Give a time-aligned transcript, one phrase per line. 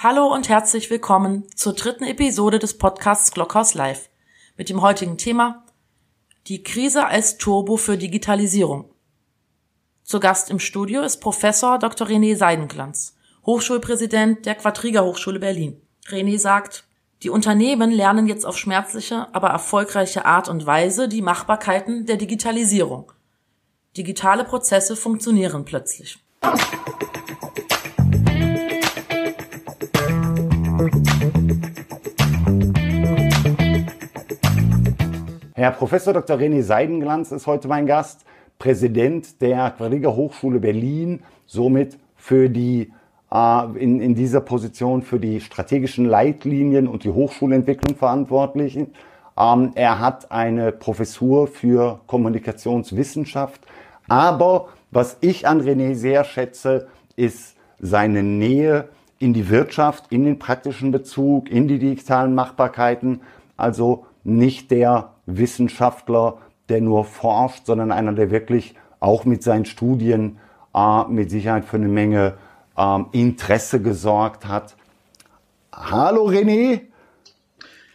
[0.00, 4.10] Hallo und herzlich willkommen zur dritten Episode des Podcasts Glockhaus Live
[4.56, 5.64] mit dem heutigen Thema
[6.46, 8.92] Die Krise als Turbo für Digitalisierung.
[10.04, 12.06] Zu Gast im Studio ist Professor Dr.
[12.06, 15.82] René Seidenglanz, Hochschulpräsident der Quadriga Hochschule Berlin.
[16.06, 16.84] René sagt,
[17.24, 23.10] die Unternehmen lernen jetzt auf schmerzliche, aber erfolgreiche Art und Weise die Machbarkeiten der Digitalisierung.
[23.96, 26.20] Digitale Prozesse funktionieren plötzlich.
[35.54, 36.36] Herr Professor Dr.
[36.36, 38.24] René Seidenglanz ist heute mein Gast,
[38.60, 42.92] Präsident der Quadriga Hochschule Berlin, somit für die
[43.32, 48.76] äh, in, in dieser Position für die strategischen Leitlinien und die Hochschulentwicklung verantwortlich.
[48.76, 53.60] Ähm, er hat eine Professur für Kommunikationswissenschaft.
[54.06, 56.86] Aber was ich an René sehr schätze,
[57.16, 63.20] ist seine Nähe in die Wirtschaft, in den praktischen Bezug, in die digitalen Machbarkeiten.
[63.56, 66.38] Also nicht der Wissenschaftler,
[66.68, 70.38] der nur forscht, sondern einer, der wirklich auch mit seinen Studien
[70.74, 72.34] äh, mit Sicherheit für eine Menge
[72.76, 74.76] äh, Interesse gesorgt hat.
[75.72, 76.82] Hallo René.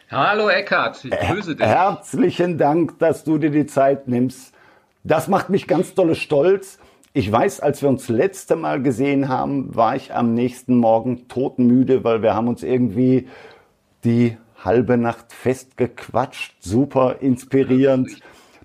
[0.10, 1.66] Hallo Eckart, ich grüße dich.
[1.66, 4.54] Herzlichen Dank, dass du dir die Zeit nimmst.
[5.04, 6.78] Das macht mich ganz dolle stolz.
[7.16, 12.04] Ich weiß, als wir uns letzte Mal gesehen haben, war ich am nächsten Morgen totenmüde,
[12.04, 13.28] weil wir haben uns irgendwie
[14.04, 18.20] die halbe Nacht festgequatscht, super inspirierend.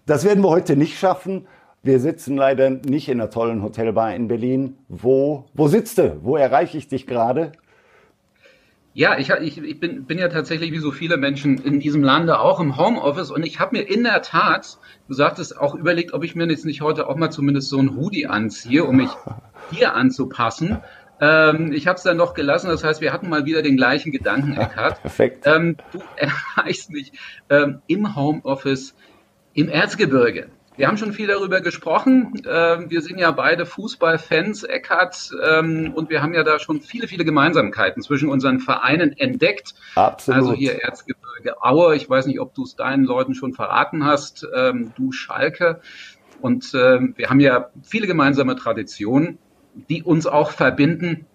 [0.06, 1.46] Das werden wir heute nicht schaffen.
[1.82, 4.78] Wir sitzen leider nicht in einer tollen Hotelbar in Berlin.
[4.88, 6.18] Wo, wo sitzt du?
[6.22, 7.52] Wo erreiche ich dich gerade?
[8.98, 12.40] Ja, ich, ich, ich bin, bin ja tatsächlich wie so viele Menschen in diesem Lande
[12.40, 16.24] auch im Homeoffice und ich habe mir in der Tat, du sagtest, auch überlegt, ob
[16.24, 19.10] ich mir jetzt nicht heute auch mal zumindest so ein Hoodie anziehe, um mich
[19.70, 20.78] hier anzupassen.
[21.20, 24.10] Ähm, ich habe es dann noch gelassen, das heißt, wir hatten mal wieder den gleichen
[24.10, 25.00] Gedanken, Eckhard.
[25.00, 25.46] Perfekt.
[25.46, 27.12] Ähm, du erreichst mich
[27.50, 28.96] ähm, im Homeoffice
[29.54, 30.48] im Erzgebirge.
[30.78, 32.40] Wir haben schon viel darüber gesprochen.
[32.48, 37.08] Ähm, wir sind ja beide Fußballfans, Eckhard, ähm, und wir haben ja da schon viele,
[37.08, 39.74] viele Gemeinsamkeiten zwischen unseren Vereinen entdeckt.
[39.96, 40.40] Absolut.
[40.40, 41.96] Also hier Erzgebirge Aue.
[41.96, 44.46] Ich weiß nicht, ob du es deinen Leuten schon verraten hast.
[44.54, 45.80] Ähm, du Schalke.
[46.40, 49.38] Und wir haben ja viele gemeinsame Traditionen
[49.88, 51.26] die uns auch verbinden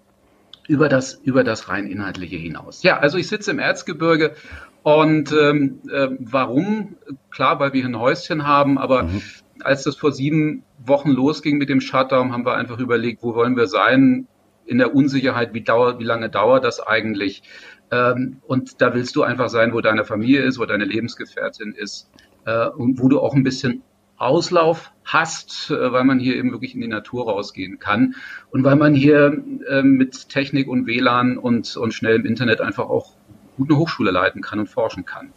[0.67, 2.83] über das, über das rein inhaltliche hinaus.
[2.83, 4.35] Ja, also ich sitze im Erzgebirge
[4.83, 6.97] und ähm, äh, warum?
[7.31, 9.21] Klar, weil wir hier ein Häuschen haben, aber mhm.
[9.61, 13.55] als das vor sieben Wochen losging mit dem Shutdown, haben wir einfach überlegt, wo wollen
[13.55, 14.27] wir sein?
[14.65, 17.43] In der Unsicherheit, wie, dauert, wie lange dauert das eigentlich?
[17.91, 22.09] Ähm, und da willst du einfach sein, wo deine Familie ist, wo deine Lebensgefährtin ist
[22.45, 23.83] äh, und wo du auch ein bisschen
[24.17, 28.15] Auslauf hast, äh, weil man hier eben wirklich in die Natur rausgehen kann
[28.51, 33.15] und weil man hier äh, mit Technik und WLAN und, und schnellem Internet einfach auch
[33.57, 35.31] gut eine Hochschule leiten kann und forschen kann.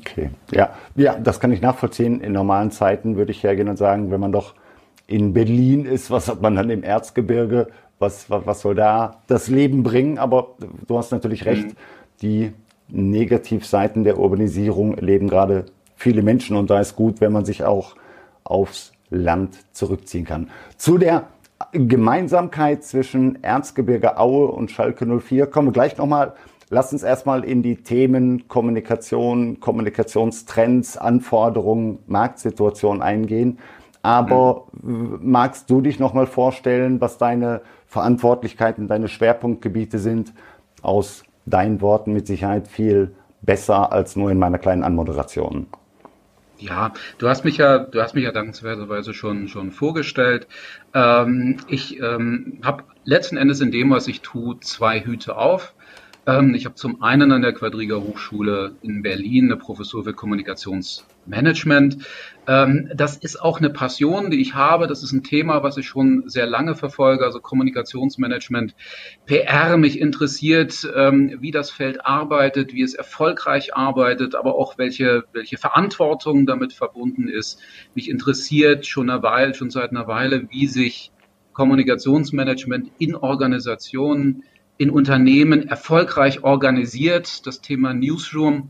[0.00, 2.20] Okay, ja, ja, das kann ich nachvollziehen.
[2.20, 4.54] In normalen Zeiten würde ich hergehen und sagen, wenn man doch
[5.06, 7.68] in Berlin ist, was hat man dann im Erzgebirge?
[7.98, 10.18] Was, was, was soll da das Leben bringen?
[10.18, 11.76] Aber du hast natürlich recht, mhm.
[12.20, 12.52] die
[12.88, 17.94] Negativseiten der Urbanisierung leben gerade viele Menschen und da ist gut, wenn man sich auch
[18.44, 20.50] aufs Land zurückziehen kann.
[20.76, 21.28] Zu der
[21.72, 26.34] Gemeinsamkeit zwischen Erzgebirge Aue und Schalke 04 kommen wir gleich nochmal.
[26.74, 33.58] Lass uns erstmal in die Themen Kommunikation, Kommunikationstrends, Anforderungen, Marktsituation eingehen.
[34.00, 35.18] Aber mhm.
[35.20, 40.32] magst du dich nochmal vorstellen, was deine Verantwortlichkeiten, deine Schwerpunktgebiete sind?
[40.80, 45.66] Aus deinen Worten mit Sicherheit viel besser als nur in meiner kleinen Anmoderation.
[46.56, 50.46] Ja, du hast mich ja, du hast mich ja dankenswerterweise schon schon vorgestellt.
[50.94, 55.74] Ähm, ich ähm, habe letzten Endes in dem, was ich tue, zwei Hüte auf.
[56.24, 61.98] Ähm, ich habe zum einen an der Quadriga Hochschule in Berlin eine Professur für Kommunikationsmanagement.
[62.46, 64.86] Ähm, das ist auch eine Passion, die ich habe.
[64.86, 68.76] Das ist ein Thema, was ich schon sehr lange verfolge, also Kommunikationsmanagement,
[69.26, 69.76] PR.
[69.76, 75.58] Mich interessiert, ähm, wie das Feld arbeitet, wie es erfolgreich arbeitet, aber auch welche, welche
[75.58, 77.60] Verantwortung damit verbunden ist.
[77.94, 81.10] Mich interessiert schon eine Weile, schon seit einer Weile, wie sich
[81.52, 84.44] Kommunikationsmanagement in Organisationen
[84.82, 87.46] in Unternehmen erfolgreich organisiert.
[87.46, 88.68] Das Thema Newsroom,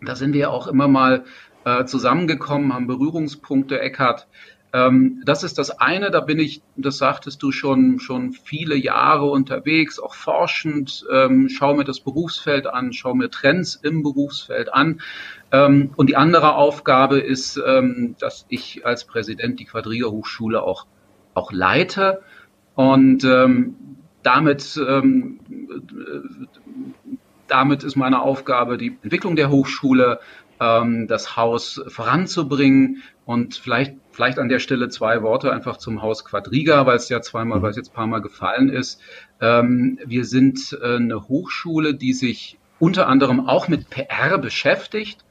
[0.00, 1.24] da sind wir auch immer mal
[1.64, 4.28] äh, zusammengekommen, haben Berührungspunkte, Eckhardt.
[4.72, 9.28] Ähm, das ist das eine, da bin ich, das sagtest du schon, schon viele Jahre
[9.28, 15.00] unterwegs, auch forschend, ähm, schau mir das Berufsfeld an, schau mir Trends im Berufsfeld an.
[15.50, 20.86] Ähm, und die andere Aufgabe ist, ähm, dass ich als Präsident die Quadriga Hochschule auch,
[21.34, 22.22] auch leite.
[22.76, 23.74] Und ähm,
[24.22, 26.46] damit, ähm, äh,
[27.48, 30.20] damit ist meine Aufgabe, die Entwicklung der Hochschule,
[30.60, 36.24] ähm, das Haus voranzubringen und vielleicht, vielleicht an der Stelle zwei Worte einfach zum Haus
[36.24, 37.62] Quadriga, weil es ja zweimal, mhm.
[37.62, 39.00] weil es jetzt ein paar Mal gefallen ist.
[39.40, 45.24] Ähm, wir sind äh, eine Hochschule, die sich unter anderem auch mit PR beschäftigt.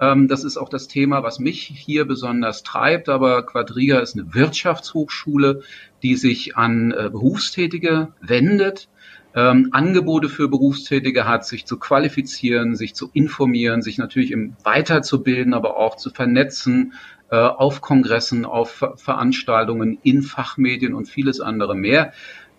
[0.00, 3.08] Ähm, das ist auch das Thema, was mich hier besonders treibt.
[3.08, 5.62] Aber Quadriga ist eine Wirtschaftshochschule,
[6.02, 8.88] die sich an äh, Berufstätige wendet,
[9.34, 15.54] ähm, Angebote für Berufstätige hat, sich zu qualifizieren, sich zu informieren, sich natürlich im weiterzubilden,
[15.54, 16.92] aber auch zu vernetzen
[17.30, 22.12] äh, auf Kongressen, auf Veranstaltungen, in Fachmedien und vieles andere mehr.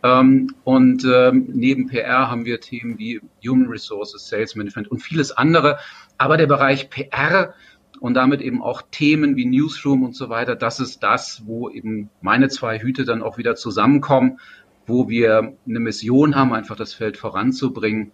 [0.04, 5.32] Ähm, und ähm, neben PR haben wir Themen wie Human Resources, Sales Management und vieles
[5.32, 5.80] andere.
[6.18, 7.54] Aber der Bereich PR
[8.00, 12.10] und damit eben auch Themen wie Newsroom und so weiter, das ist das, wo eben
[12.22, 14.40] meine zwei Hüte dann auch wieder zusammenkommen,
[14.86, 18.12] wo wir eine Mission haben, einfach das Feld voranzubringen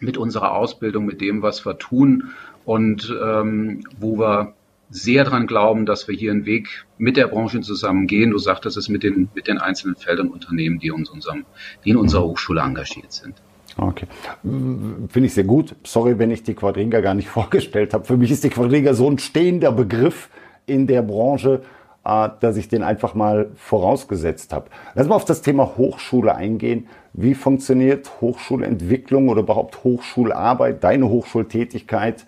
[0.00, 2.30] mit unserer Ausbildung, mit dem, was wir tun
[2.64, 4.54] und ähm, wo wir
[4.90, 8.30] sehr daran glauben, dass wir hier einen Weg mit der Branche zusammen gehen.
[8.30, 11.44] Du sagtest es mit den, mit den einzelnen Feldern Unternehmen, die, uns unserem,
[11.84, 13.42] die in unserer Hochschule engagiert sind.
[13.78, 14.06] Okay.
[14.42, 15.74] Finde ich sehr gut.
[15.84, 18.04] Sorry, wenn ich die Quadriga gar nicht vorgestellt habe.
[18.04, 20.28] Für mich ist die Quadriga so ein stehender Begriff
[20.66, 21.62] in der Branche,
[22.04, 24.66] äh, dass ich den einfach mal vorausgesetzt habe.
[24.94, 26.88] Lass mal auf das Thema Hochschule eingehen.
[27.12, 32.26] Wie funktioniert Hochschulentwicklung oder überhaupt Hochschularbeit, deine Hochschultätigkeit?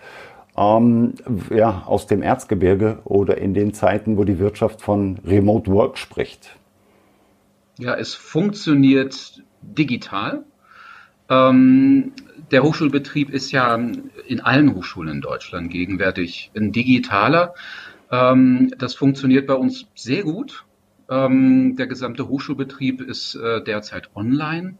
[0.56, 1.14] ähm,
[1.50, 6.56] ja, aus dem Erzgebirge oder in den Zeiten, wo die Wirtschaft von Remote Work spricht?
[7.79, 10.44] Ja, es funktioniert digital.
[11.31, 12.12] Ähm,
[12.50, 13.77] der Hochschulbetrieb ist ja
[14.27, 17.55] in allen Hochschulen in Deutschland gegenwärtig ein digitaler.
[18.11, 20.65] Ähm, das funktioniert bei uns sehr gut.
[21.09, 24.79] Ähm, der gesamte Hochschulbetrieb ist äh, derzeit online.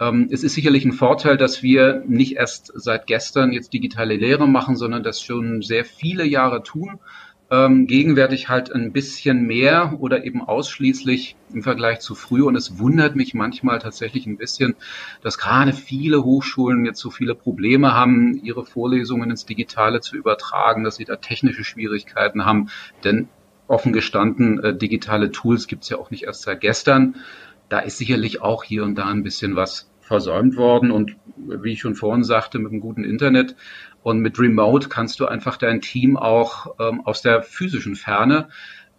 [0.00, 4.48] Ähm, es ist sicherlich ein Vorteil, dass wir nicht erst seit gestern jetzt digitale Lehre
[4.48, 7.00] machen, sondern das schon sehr viele Jahre tun.
[7.50, 12.46] Ähm, gegenwärtig halt ein bisschen mehr oder eben ausschließlich im Vergleich zu früher.
[12.46, 14.74] Und es wundert mich manchmal tatsächlich ein bisschen,
[15.22, 20.84] dass gerade viele Hochschulen jetzt so viele Probleme haben, ihre Vorlesungen ins Digitale zu übertragen,
[20.84, 22.68] dass sie da technische Schwierigkeiten haben.
[23.02, 23.28] Denn
[23.66, 27.14] offen gestanden, äh, digitale Tools gibt es ja auch nicht erst seit gestern
[27.68, 30.90] da ist sicherlich auch hier und da ein bisschen was versäumt worden.
[30.90, 33.56] Und wie ich schon vorhin sagte, mit einem guten Internet
[34.08, 38.48] und mit Remote kannst du einfach dein Team auch ähm, aus der physischen Ferne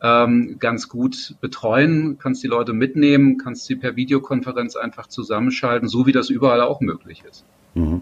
[0.04, 6.06] ähm, ganz gut betreuen, kannst die Leute mitnehmen, kannst sie per Videokonferenz einfach zusammenschalten, so
[6.06, 7.44] wie das überall auch möglich ist.
[7.74, 8.02] Mhm.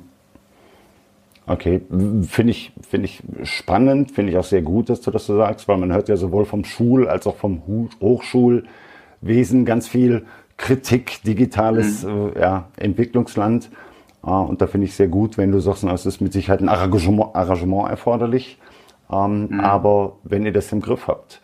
[1.45, 1.81] Okay,
[2.27, 5.69] finde ich, finde ich spannend, finde ich auch sehr gut, dass du das so sagst,
[5.69, 7.63] weil man hört ja sowohl vom Schul- als auch vom
[8.01, 10.25] Hochschulwesen ganz viel
[10.57, 12.33] Kritik, digitales mhm.
[12.36, 13.69] äh, ja, Entwicklungsland.
[14.32, 17.36] Und da finde ich sehr gut, wenn du sagst, es ist mit Sicherheit ein Arrangement,
[17.36, 18.58] Arrangement erforderlich.
[19.12, 19.60] Ähm, mhm.
[19.62, 21.42] Aber wenn ihr das im Griff habt,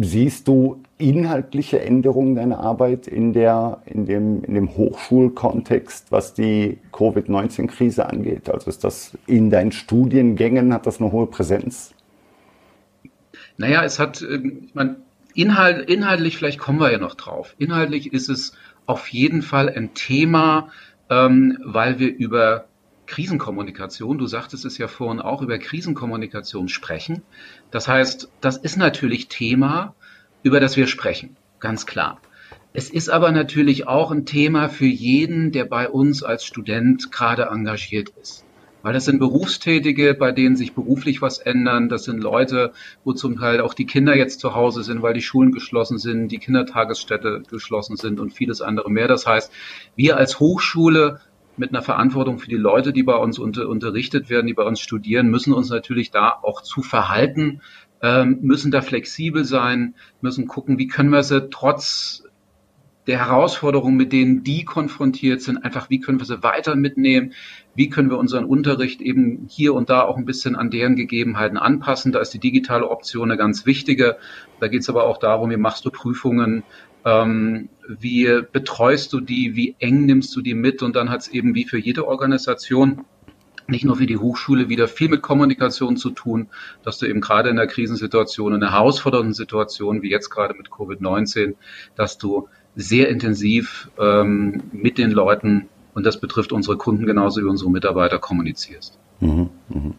[0.00, 6.78] siehst du inhaltliche Änderungen deiner Arbeit in, der, in, dem, in dem Hochschulkontext, was die
[6.92, 8.50] Covid-19-Krise angeht?
[8.50, 11.94] Also ist das in deinen Studiengängen, hat das eine hohe Präsenz?
[13.56, 14.96] Naja, es hat, ähm, ich meine,
[15.34, 17.54] Inhalt, inhaltlich, vielleicht kommen wir ja noch drauf.
[17.58, 18.52] Inhaltlich ist es
[18.86, 20.68] auf jeden Fall ein Thema,
[21.12, 22.68] ähm, weil wir über
[23.06, 27.22] Krisenkommunikation, du sagtest es ja vorhin auch, über Krisenkommunikation sprechen.
[27.70, 29.94] Das heißt, das ist natürlich Thema,
[30.42, 32.18] über das wir sprechen, ganz klar.
[32.72, 37.42] Es ist aber natürlich auch ein Thema für jeden, der bei uns als Student gerade
[37.42, 38.46] engagiert ist.
[38.82, 41.88] Weil das sind Berufstätige, bei denen sich beruflich was ändern.
[41.88, 42.72] Das sind Leute,
[43.04, 46.28] wo zum Teil auch die Kinder jetzt zu Hause sind, weil die Schulen geschlossen sind,
[46.28, 49.08] die Kindertagesstätte geschlossen sind und vieles andere mehr.
[49.08, 49.52] Das heißt,
[49.96, 51.20] wir als Hochschule
[51.56, 54.80] mit einer Verantwortung für die Leute, die bei uns unter, unterrichtet werden, die bei uns
[54.80, 57.60] studieren, müssen uns natürlich da auch zu verhalten,
[58.00, 62.24] ähm, müssen da flexibel sein, müssen gucken, wie können wir sie trotz
[63.06, 67.32] der Herausforderungen, mit denen die konfrontiert sind, einfach wie können wir sie weiter mitnehmen,
[67.74, 71.56] wie können wir unseren Unterricht eben hier und da auch ein bisschen an deren Gegebenheiten
[71.56, 72.12] anpassen.
[72.12, 74.16] Da ist die digitale Option eine ganz wichtige.
[74.60, 76.64] Da geht es aber auch darum, wie machst du Prüfungen,
[77.04, 81.28] ähm, wie betreust du die, wie eng nimmst du die mit und dann hat es
[81.28, 83.04] eben wie für jede Organisation
[83.68, 86.48] nicht nur für die Hochschule wieder viel mit Kommunikation zu tun,
[86.82, 90.68] dass du eben gerade in der Krisensituation, in einer herausfordernden Situation wie jetzt gerade mit
[90.68, 91.54] Covid-19,
[91.94, 97.46] dass du sehr intensiv ähm, mit den Leuten, und das betrifft unsere Kunden genauso wie
[97.46, 98.98] unsere Mitarbeiter, kommunizierst.
[99.20, 99.94] Mhm, mhm.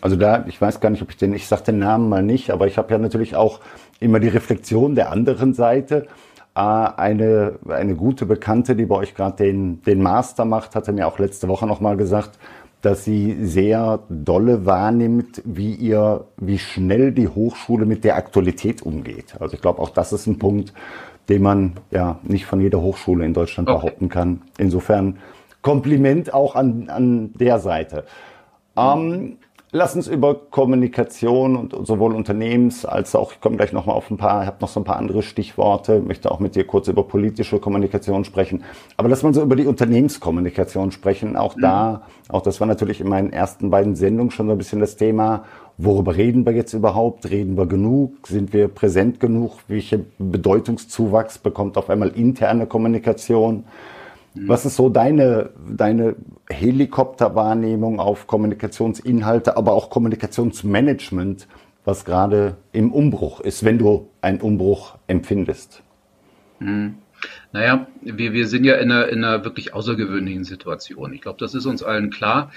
[0.00, 2.50] Also da, ich weiß gar nicht, ob ich den, ich sage den Namen mal nicht,
[2.50, 3.60] aber ich habe ja natürlich auch
[3.98, 6.06] immer die Reflexion der anderen Seite.
[6.54, 11.18] eine, eine gute Bekannte, die bei euch gerade den, den Master macht, hatte mir auch
[11.18, 12.38] letzte Woche nochmal gesagt,
[12.82, 19.34] dass sie sehr dolle wahrnimmt, wie ihr, wie schnell die Hochschule mit der Aktualität umgeht.
[19.40, 20.72] Also ich glaube, auch das ist ein Punkt,
[21.28, 23.78] den man ja nicht von jeder Hochschule in Deutschland okay.
[23.78, 24.42] behaupten kann.
[24.58, 25.18] Insofern
[25.62, 28.04] Kompliment auch an, an der Seite.
[28.76, 29.38] Ähm,
[29.72, 34.16] lass uns über Kommunikation und sowohl Unternehmens als auch, ich komme gleich nochmal auf ein
[34.16, 37.02] paar, ich habe noch so ein paar andere Stichworte, möchte auch mit dir kurz über
[37.02, 38.62] politische Kommunikation sprechen.
[38.96, 41.36] Aber lass mal so über die Unternehmenskommunikation sprechen.
[41.36, 41.62] Auch mhm.
[41.62, 44.96] da, auch das war natürlich in meinen ersten beiden Sendungen schon so ein bisschen das
[44.96, 45.44] Thema.
[45.78, 47.28] Worüber reden wir jetzt überhaupt?
[47.28, 48.26] Reden wir genug?
[48.26, 49.58] Sind wir präsent genug?
[49.68, 53.64] Welche Bedeutungszuwachs bekommt auf einmal interne Kommunikation?
[54.34, 56.14] Was ist so deine, deine
[56.50, 61.48] Helikopterwahrnehmung auf Kommunikationsinhalte, aber auch Kommunikationsmanagement,
[61.86, 65.82] was gerade im Umbruch ist, wenn du einen Umbruch empfindest?
[66.58, 66.96] Hm.
[67.52, 71.14] Naja, wir, wir sind ja in einer, in einer wirklich außergewöhnlichen Situation.
[71.14, 72.52] Ich glaube, das ist uns allen klar.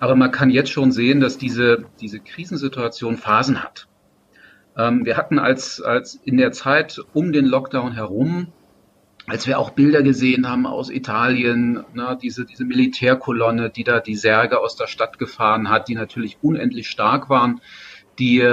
[0.00, 3.86] Aber man kann jetzt schon sehen, dass diese, diese Krisensituation Phasen hat.
[4.76, 8.48] Ähm, wir hatten als, als in der Zeit um den Lockdown herum
[9.30, 14.16] als wir auch Bilder gesehen haben aus Italien, ne, diese, diese Militärkolonne, die da die
[14.16, 17.60] Särge aus der Stadt gefahren hat, die natürlich unendlich stark waren,
[18.18, 18.44] die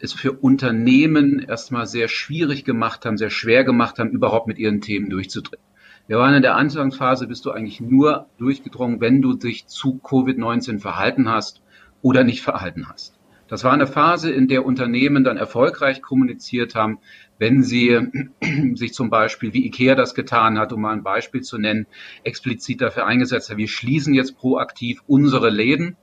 [0.00, 4.80] es für Unternehmen erstmal sehr schwierig gemacht haben, sehr schwer gemacht haben, überhaupt mit ihren
[4.80, 5.64] Themen durchzudringen.
[6.08, 10.80] Wir waren in der Anfangsphase, bist du eigentlich nur durchgedrungen, wenn du dich zu Covid-19
[10.80, 11.60] verhalten hast
[12.00, 13.18] oder nicht verhalten hast.
[13.46, 16.98] Das war eine Phase, in der Unternehmen dann erfolgreich kommuniziert haben,
[17.38, 17.98] wenn sie
[18.74, 21.86] sich zum Beispiel, wie IKEA das getan hat, um mal ein Beispiel zu nennen,
[22.24, 25.98] explizit dafür eingesetzt hat, wir schließen jetzt proaktiv unsere Läden,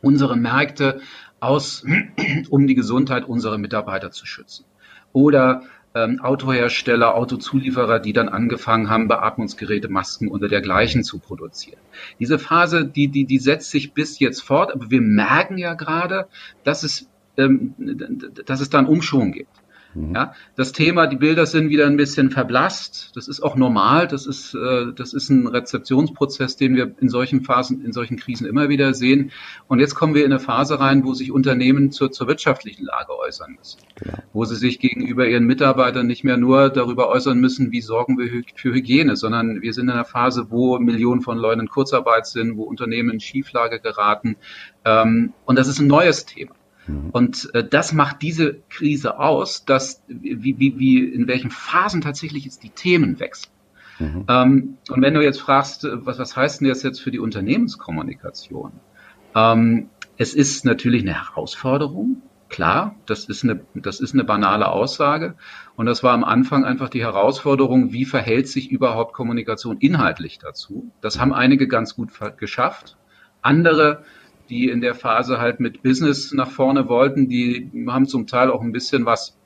[0.00, 1.02] unsere Märkte
[1.38, 1.84] aus,
[2.48, 4.64] um die Gesundheit unserer Mitarbeiter zu schützen.
[5.12, 11.80] Oder ähm, Autohersteller, Autozulieferer, die dann angefangen haben, Beatmungsgeräte, Masken oder dergleichen zu produzieren.
[12.18, 16.26] Diese Phase, die, die, die setzt sich bis jetzt fort, aber wir merken ja gerade,
[16.64, 17.74] dass es, ähm,
[18.46, 19.63] dass es da einen Umschwung gibt.
[19.94, 20.14] Mhm.
[20.14, 23.12] Ja, das Thema, die Bilder sind wieder ein bisschen verblasst.
[23.14, 24.08] Das ist auch normal.
[24.08, 28.46] Das ist, äh, das ist ein Rezeptionsprozess, den wir in solchen Phasen, in solchen Krisen
[28.46, 29.30] immer wieder sehen.
[29.68, 33.16] Und jetzt kommen wir in eine Phase rein, wo sich Unternehmen zur, zur wirtschaftlichen Lage
[33.18, 33.80] äußern müssen.
[33.96, 34.18] Genau.
[34.32, 38.42] Wo sie sich gegenüber ihren Mitarbeitern nicht mehr nur darüber äußern müssen, wie sorgen wir
[38.54, 42.56] für Hygiene, sondern wir sind in einer Phase, wo Millionen von Leuten in Kurzarbeit sind,
[42.56, 44.36] wo Unternehmen in Schieflage geraten.
[44.84, 46.54] Ähm, und das ist ein neues Thema.
[46.86, 47.10] Mhm.
[47.10, 52.44] Und äh, das macht diese Krise aus, dass wie, wie, wie in welchen Phasen tatsächlich
[52.44, 53.52] jetzt die Themen wechseln.
[53.98, 54.24] Mhm.
[54.28, 57.20] Ähm, und wenn du jetzt fragst, äh, was, was heißt denn das jetzt für die
[57.20, 58.72] Unternehmenskommunikation?
[59.34, 65.34] Ähm, es ist natürlich eine Herausforderung, klar, das ist eine, das ist eine banale Aussage.
[65.76, 70.90] Und das war am Anfang einfach die Herausforderung, wie verhält sich überhaupt Kommunikation inhaltlich dazu?
[71.00, 72.96] Das haben einige ganz gut geschafft.
[73.42, 74.04] Andere
[74.48, 78.60] die in der Phase halt mit Business nach vorne wollten, die haben zum Teil auch
[78.60, 79.36] ein bisschen was,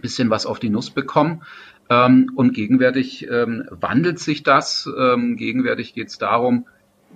[0.00, 1.42] bisschen was auf die Nuss bekommen.
[1.90, 4.88] Ähm, und gegenwärtig ähm, wandelt sich das.
[4.98, 6.66] Ähm, gegenwärtig geht es darum,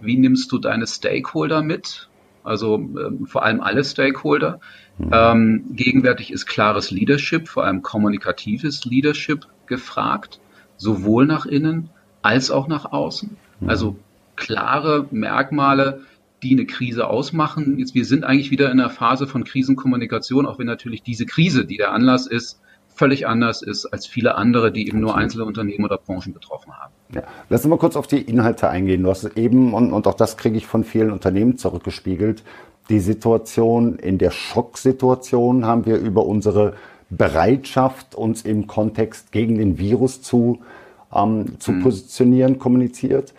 [0.00, 2.08] wie nimmst du deine Stakeholder mit?
[2.44, 4.60] Also ähm, vor allem alle Stakeholder.
[4.98, 5.10] Mhm.
[5.12, 10.40] Ähm, gegenwärtig ist klares Leadership, vor allem kommunikatives Leadership gefragt,
[10.76, 11.90] sowohl nach innen
[12.22, 13.36] als auch nach außen.
[13.60, 13.68] Mhm.
[13.68, 13.96] Also
[14.36, 16.00] klare Merkmale,
[16.42, 17.78] die eine Krise ausmachen.
[17.78, 21.64] Jetzt, wir sind eigentlich wieder in einer Phase von Krisenkommunikation, auch wenn natürlich diese Krise,
[21.64, 22.60] die der Anlass ist,
[22.94, 26.92] völlig anders ist als viele andere, die eben nur einzelne Unternehmen oder Branchen betroffen haben.
[27.14, 27.22] Ja.
[27.48, 29.02] Lass uns mal kurz auf die Inhalte eingehen.
[29.02, 32.42] Du hast eben, und, und auch das kriege ich von vielen Unternehmen zurückgespiegelt,
[32.88, 36.74] die Situation, in der Schocksituation haben wir über unsere
[37.10, 40.60] Bereitschaft, uns im Kontext gegen den Virus zu,
[41.14, 41.82] ähm, zu hm.
[41.82, 43.34] positionieren, kommuniziert.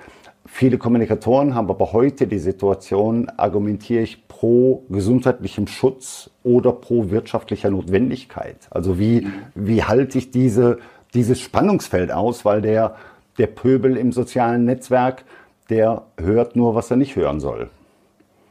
[0.55, 7.71] Viele Kommunikatoren haben aber heute die Situation, argumentiere ich pro gesundheitlichem Schutz oder pro wirtschaftlicher
[7.71, 8.57] Notwendigkeit.
[8.69, 10.77] Also wie, wie halte ich diese,
[11.15, 12.95] dieses Spannungsfeld aus, weil der,
[13.39, 15.25] der Pöbel im sozialen Netzwerk,
[15.71, 17.71] der hört nur, was er nicht hören soll.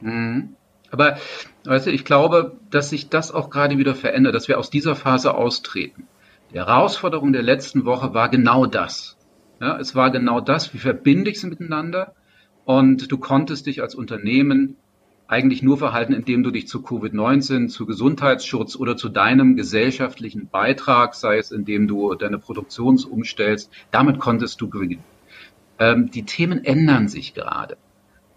[0.01, 0.55] Mhm.
[0.91, 1.15] Aber
[1.63, 4.97] weißt du, ich glaube, dass sich das auch gerade wieder verändert, dass wir aus dieser
[4.97, 6.05] Phase austreten.
[6.51, 9.12] Die Herausforderung der letzten Woche war genau das.
[9.63, 12.15] Ja, es war genau das, wie verbinde ich sie miteinander?
[12.65, 14.75] Und du konntest dich als Unternehmen
[15.27, 21.15] eigentlich nur verhalten, indem du dich zu Covid-19, zu Gesundheitsschutz oder zu deinem gesellschaftlichen Beitrag,
[21.15, 25.05] sei es indem du deine Produktion umstellst, damit konntest du gewinnen.
[25.79, 27.77] Ähm, die Themen ändern sich gerade.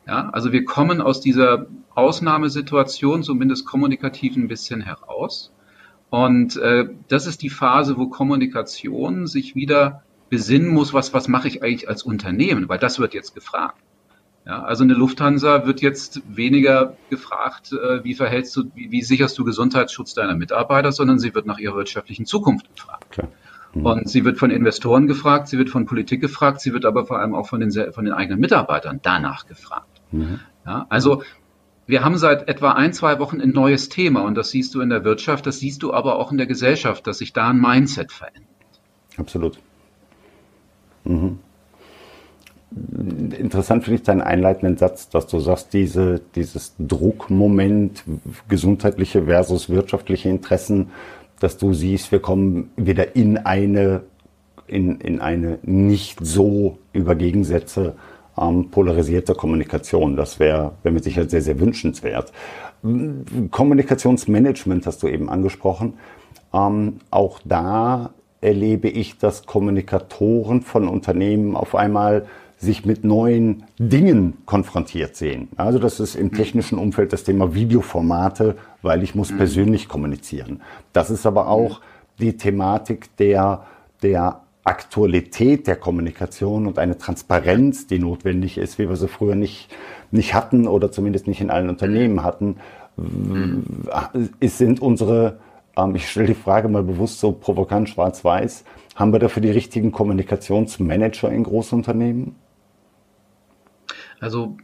[0.07, 1.67] Ja, also wir kommen aus dieser
[1.97, 5.53] Ausnahmesituation zumindest kommunikativ ein bisschen heraus.
[6.09, 11.49] Und äh, das ist die Phase, wo Kommunikation sich wieder besinnen muss, was, was mache
[11.49, 13.79] ich eigentlich als Unternehmen, weil das wird jetzt gefragt.
[14.47, 19.37] Ja, also eine Lufthansa wird jetzt weniger gefragt, äh, wie verhältst du, wie, wie, sicherst
[19.39, 23.19] du Gesundheitsschutz deiner Mitarbeiter, sondern sie wird nach ihrer wirtschaftlichen Zukunft gefragt.
[23.75, 23.87] Mhm.
[23.87, 27.19] Und sie wird von Investoren gefragt, sie wird von Politik gefragt, sie wird aber vor
[27.19, 30.01] allem auch von den, von den eigenen Mitarbeitern danach gefragt.
[30.13, 30.39] Mhm.
[30.65, 31.25] Ja, also
[31.87, 34.91] wir haben seit etwa ein, zwei Wochen ein neues Thema und das siehst du in
[34.91, 38.13] der Wirtschaft, das siehst du aber auch in der Gesellschaft, dass sich da ein Mindset
[38.13, 38.47] verändert.
[39.17, 39.59] Absolut.
[41.07, 41.39] Mhm.
[43.39, 48.03] Interessant finde ich deinen einleitenden Satz, dass du sagst, diese, dieses Druckmoment,
[48.49, 50.91] gesundheitliche versus wirtschaftliche Interessen,
[51.41, 54.03] dass du siehst, wir kommen wieder in eine,
[54.67, 57.95] in, in eine nicht so über Gegensätze
[58.37, 60.17] ähm, polarisierte Kommunikation.
[60.17, 62.33] Das wäre wär mit Sicherheit sehr, sehr wünschenswert.
[63.51, 65.95] Kommunikationsmanagement hast du eben angesprochen.
[66.53, 72.27] Ähm, auch da erlebe ich, dass Kommunikatoren von Unternehmen auf einmal
[72.59, 75.49] sich mit neuen Dingen konfrontiert sehen.
[75.57, 79.37] Also das ist im technischen Umfeld das Thema Videoformate, weil ich muss mhm.
[79.37, 80.63] persönlich kommunizieren.
[80.93, 81.81] Das ist aber auch
[82.19, 83.65] die Thematik der,
[84.03, 89.69] der Aktualität der Kommunikation und eine Transparenz, die notwendig ist, wie wir sie früher nicht,
[90.11, 92.57] nicht hatten oder zumindest nicht in allen Unternehmen hatten,
[94.41, 95.39] es sind unsere,
[95.95, 98.65] ich stelle die Frage mal bewusst so provokant schwarz-weiß,
[98.95, 102.35] haben wir dafür die richtigen Kommunikationsmanager in Großunternehmen?
[104.19, 104.57] Also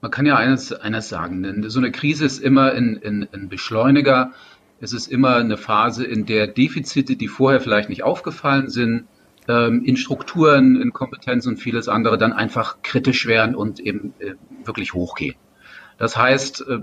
[0.00, 4.32] man kann ja eines, eines sagen, so eine Krise ist immer ein, ein, Beschleuniger
[4.80, 9.06] es ist immer eine Phase, in der Defizite, die vorher vielleicht nicht aufgefallen sind,
[9.48, 14.34] ähm, in Strukturen, in Kompetenzen und vieles andere dann einfach kritisch werden und eben äh,
[14.64, 15.34] wirklich hochgehen.
[15.96, 16.78] Das heißt, äh,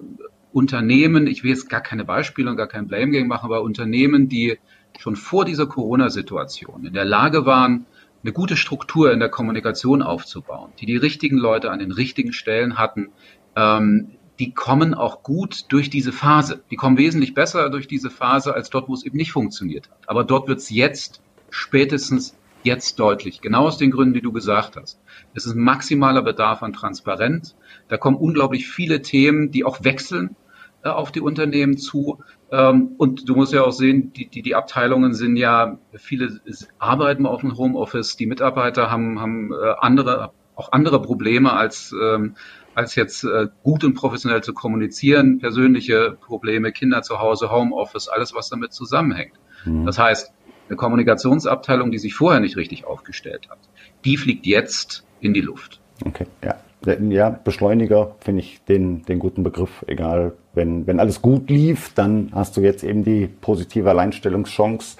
[0.55, 4.29] Unternehmen, ich will jetzt gar keine Beispiele und gar kein Blame Game machen, aber Unternehmen,
[4.29, 4.57] die
[4.97, 7.85] schon vor dieser Corona-Situation in der Lage waren,
[8.24, 12.77] eine gute Struktur in der Kommunikation aufzubauen, die die richtigen Leute an den richtigen Stellen
[12.77, 13.09] hatten,
[13.57, 16.63] ähm, die kommen auch gut durch diese Phase.
[16.71, 19.97] Die kommen wesentlich besser durch diese Phase als dort, wo es eben nicht funktioniert hat.
[20.08, 23.41] Aber dort wird es jetzt, spätestens jetzt deutlich.
[23.41, 25.01] Genau aus den Gründen, die du gesagt hast.
[25.34, 27.56] Es ist maximaler Bedarf an Transparenz.
[27.89, 30.38] Da kommen unglaublich viele Themen, die auch wechseln
[30.86, 32.19] äh, auf die Unternehmen zu.
[32.52, 36.39] Ähm, und du musst ja auch sehen, die, die, die Abteilungen sind ja, viele
[36.78, 42.36] arbeiten auf dem Homeoffice, die Mitarbeiter haben, haben äh, andere, auch andere Probleme als, ähm,
[42.76, 48.36] als jetzt äh, gut und professionell zu kommunizieren, persönliche Probleme, Kinder zu Hause, Homeoffice, alles,
[48.36, 49.34] was damit zusammenhängt.
[49.65, 49.88] Mhm.
[49.88, 50.32] Das heißt,
[50.69, 53.60] eine Kommunikationsabteilung, die sich vorher nicht richtig aufgestellt hat,
[54.04, 55.82] die fliegt jetzt in die Luft.
[56.06, 56.56] Okay, ja.
[56.86, 59.84] Ja, Beschleuniger finde ich den, den guten Begriff.
[59.88, 64.98] Egal, wenn, wenn alles gut lief, dann hast du jetzt eben die positive Alleinstellungschance.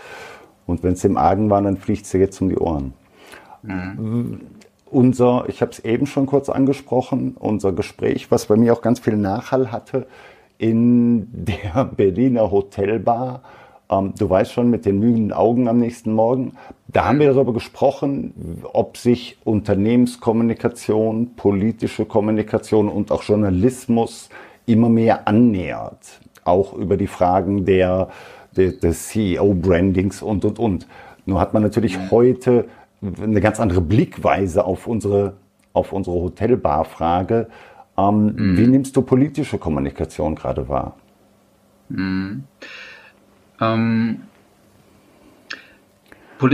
[0.65, 2.93] Und wenn es im Argen war, dann fliegt sie jetzt um die Ohren.
[3.62, 4.41] Mhm
[4.95, 9.00] unser, ich habe es eben schon kurz angesprochen, unser Gespräch, was bei mir auch ganz
[9.00, 10.08] viel Nachhall hatte,
[10.58, 13.41] in der Berliner Hotelbar.
[13.89, 16.54] Ähm, du weißt schon, mit den müden Augen am nächsten Morgen.
[16.88, 24.30] Da haben wir darüber gesprochen, ob sich Unternehmenskommunikation, politische Kommunikation und auch Journalismus
[24.65, 26.19] immer mehr annähert.
[26.43, 28.10] Auch über die Fragen der,
[28.56, 30.88] der des CEO-Brandings und, und, und.
[31.26, 32.65] Nur hat man natürlich heute
[33.21, 35.34] eine ganz andere Blickweise auf unsere,
[35.74, 37.48] auf unsere Hotelbarfrage.
[37.98, 38.58] Ähm, mhm.
[38.58, 40.95] Wie nimmst du politische Kommunikation gerade wahr?
[41.89, 42.43] Mhm.
[43.60, 44.24] Ähm,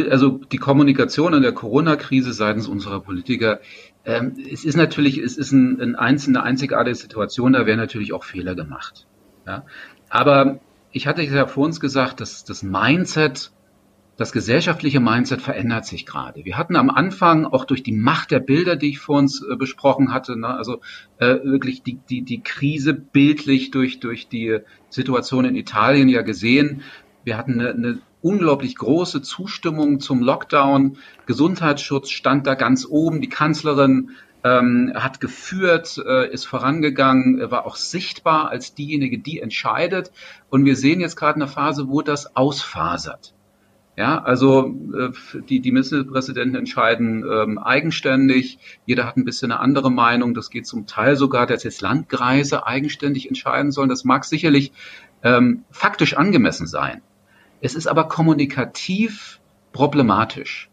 [0.09, 3.59] also die Kommunikation in der Corona-Krise seitens unserer Politiker,
[4.05, 8.13] ähm, es ist natürlich, es ist ein, ein einz, eine einzigartige Situation, da werden natürlich
[8.13, 9.05] auch Fehler gemacht.
[9.45, 9.65] Ja?
[10.09, 10.59] Aber
[10.91, 13.51] ich hatte ja vor uns gesagt, dass das Mindset
[14.17, 16.45] das gesellschaftliche Mindset verändert sich gerade.
[16.45, 19.55] Wir hatten am Anfang auch durch die Macht der Bilder, die ich vor uns äh,
[19.55, 20.81] besprochen hatte, ne, also
[21.17, 26.81] äh, wirklich die, die, die Krise bildlich durch, durch die Situation in Italien ja gesehen.
[27.23, 30.97] Wir hatten eine, eine unglaublich große Zustimmung zum Lockdown.
[31.25, 33.21] Gesundheitsschutz stand da ganz oben.
[33.21, 34.11] Die Kanzlerin
[34.43, 40.11] ähm, hat geführt, äh, ist vorangegangen, war auch sichtbar als diejenige, die entscheidet.
[40.49, 43.33] Und wir sehen jetzt gerade eine Phase, wo das ausfasert.
[43.97, 48.57] Ja, also äh, die, die Ministerpräsidenten entscheiden ähm, eigenständig.
[48.85, 50.33] Jeder hat ein bisschen eine andere Meinung.
[50.33, 53.89] Das geht zum Teil sogar, dass jetzt Landkreise eigenständig entscheiden sollen.
[53.89, 54.71] Das mag sicherlich
[55.23, 57.01] ähm, faktisch angemessen sein.
[57.59, 59.39] Es ist aber kommunikativ
[59.73, 60.69] problematisch.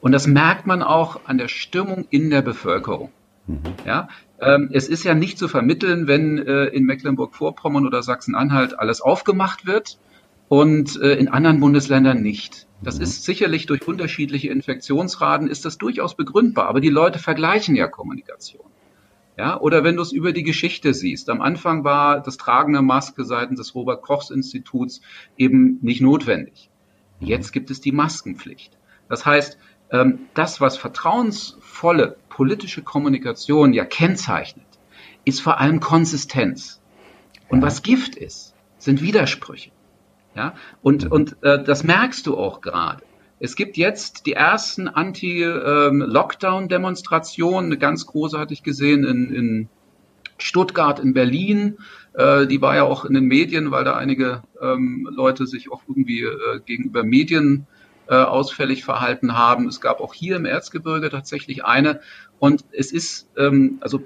[0.00, 3.12] Und das merkt man auch an der Stimmung in der Bevölkerung.
[3.46, 3.60] Mhm.
[3.86, 4.08] Ja,
[4.40, 9.66] ähm, es ist ja nicht zu vermitteln, wenn äh, in Mecklenburg-Vorpommern oder Sachsen-Anhalt alles aufgemacht
[9.66, 9.98] wird
[10.48, 12.66] und äh, in anderen Bundesländern nicht.
[12.82, 13.02] Das mhm.
[13.02, 18.66] ist sicherlich durch unterschiedliche Infektionsraten ist das durchaus begründbar, aber die Leute vergleichen ja Kommunikation.
[19.38, 21.30] Ja, oder wenn du es über die Geschichte siehst.
[21.30, 25.00] Am Anfang war das Tragen der Maske seitens des Robert Kochs Instituts
[25.38, 26.68] eben nicht notwendig.
[27.20, 27.28] Mhm.
[27.28, 28.76] Jetzt gibt es die Maskenpflicht.
[29.08, 29.56] Das heißt,
[29.90, 34.66] ähm, das, was vertrauensvolle politische Kommunikation ja kennzeichnet,
[35.24, 36.80] ist vor allem Konsistenz.
[37.48, 39.70] Und was Gift ist, sind Widersprüche.
[40.34, 41.12] Ja, und, mhm.
[41.12, 43.04] und äh, das merkst du auch gerade.
[43.38, 47.66] Es gibt jetzt die ersten Anti-Lockdown-Demonstrationen.
[47.66, 49.68] Eine ganz große hatte ich gesehen in, in
[50.38, 51.76] Stuttgart, in Berlin.
[52.14, 55.82] Äh, die war ja auch in den Medien, weil da einige ähm, Leute sich auch
[55.88, 57.66] irgendwie äh, gegenüber Medien
[58.08, 59.66] äh, ausfällig verhalten haben.
[59.66, 62.00] Es gab auch hier im Erzgebirge tatsächlich eine.
[62.38, 64.04] Und es ist, ähm, also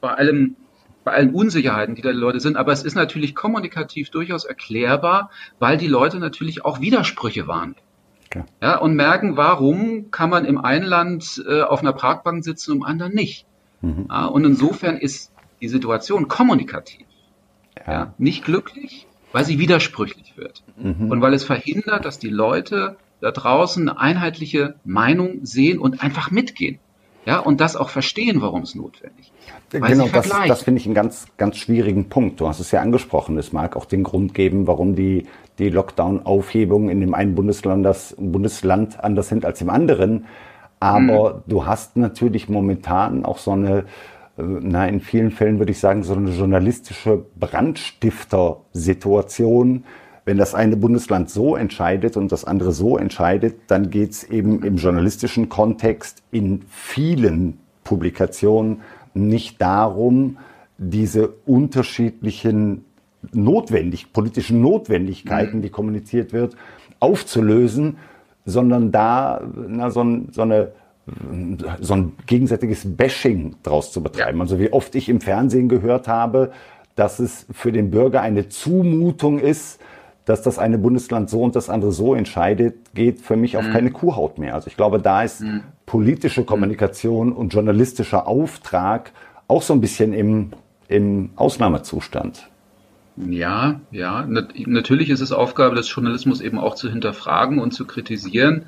[0.00, 0.56] bei allem
[1.04, 2.56] bei allen Unsicherheiten, die da die Leute sind.
[2.56, 7.76] Aber es ist natürlich kommunikativ durchaus erklärbar, weil die Leute natürlich auch Widersprüche wahrnehmen.
[8.26, 8.44] Okay.
[8.60, 12.76] Ja, und merken, warum kann man im einen Land äh, auf einer Parkbank sitzen und
[12.78, 13.46] im anderen nicht.
[13.82, 14.06] Mhm.
[14.10, 17.06] Ja, und insofern ist die Situation kommunikativ
[17.86, 17.92] ja.
[17.92, 18.14] ja.
[18.18, 20.64] nicht glücklich, weil sie widersprüchlich wird.
[20.76, 21.10] Mhm.
[21.10, 26.30] Und weil es verhindert, dass die Leute da draußen eine einheitliche Meinung sehen und einfach
[26.30, 26.78] mitgehen.
[27.26, 29.86] Ja, und das auch verstehen, warum es notwendig ist.
[29.86, 32.40] Genau, das, das finde ich einen ganz, ganz schwierigen Punkt.
[32.40, 33.36] Du hast es ja angesprochen.
[33.38, 35.26] Es mag auch den Grund geben, warum die,
[35.58, 40.26] die Lockdown-Aufhebungen in dem einen Bundesland, das, Bundesland anders sind als im anderen.
[40.80, 41.42] Aber mhm.
[41.46, 43.84] du hast natürlich momentan auch so eine,
[44.38, 49.84] äh, na, in vielen Fällen würde ich sagen, so eine journalistische Brandstifter-Situation,
[50.24, 54.62] wenn das eine Bundesland so entscheidet und das andere so entscheidet, dann geht es eben
[54.62, 58.80] im journalistischen Kontext in vielen Publikationen
[59.14, 60.38] nicht darum,
[60.78, 62.84] diese unterschiedlichen
[63.32, 66.56] notwendig, politischen Notwendigkeiten, die kommuniziert wird,
[67.00, 67.96] aufzulösen,
[68.44, 70.72] sondern da na, so, so, eine,
[71.80, 74.40] so ein gegenseitiges Bashing draus zu betreiben.
[74.40, 76.52] Also wie oft ich im Fernsehen gehört habe,
[76.94, 79.80] dass es für den Bürger eine Zumutung ist,
[80.24, 83.72] dass das eine Bundesland so und das andere so entscheidet, geht für mich auf mhm.
[83.72, 84.54] keine Kuhhaut mehr.
[84.54, 85.62] Also ich glaube, da ist mhm.
[85.86, 89.12] politische Kommunikation und journalistischer Auftrag
[89.48, 90.52] auch so ein bisschen im,
[90.88, 92.48] im Ausnahmezustand.
[93.16, 94.26] Ja, ja.
[94.26, 98.64] Natürlich ist es Aufgabe des Journalismus eben auch zu hinterfragen und zu kritisieren.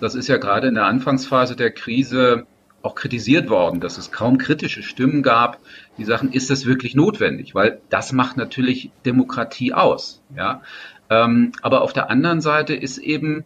[0.00, 2.46] Das ist ja gerade in der Anfangsphase der Krise
[2.86, 5.58] auch kritisiert worden, dass es kaum kritische Stimmen gab,
[5.98, 7.54] die sagen, ist das wirklich notwendig?
[7.54, 10.22] Weil das macht natürlich Demokratie aus.
[10.34, 10.62] Ja?
[11.10, 13.44] Ähm, aber auf der anderen Seite ist eben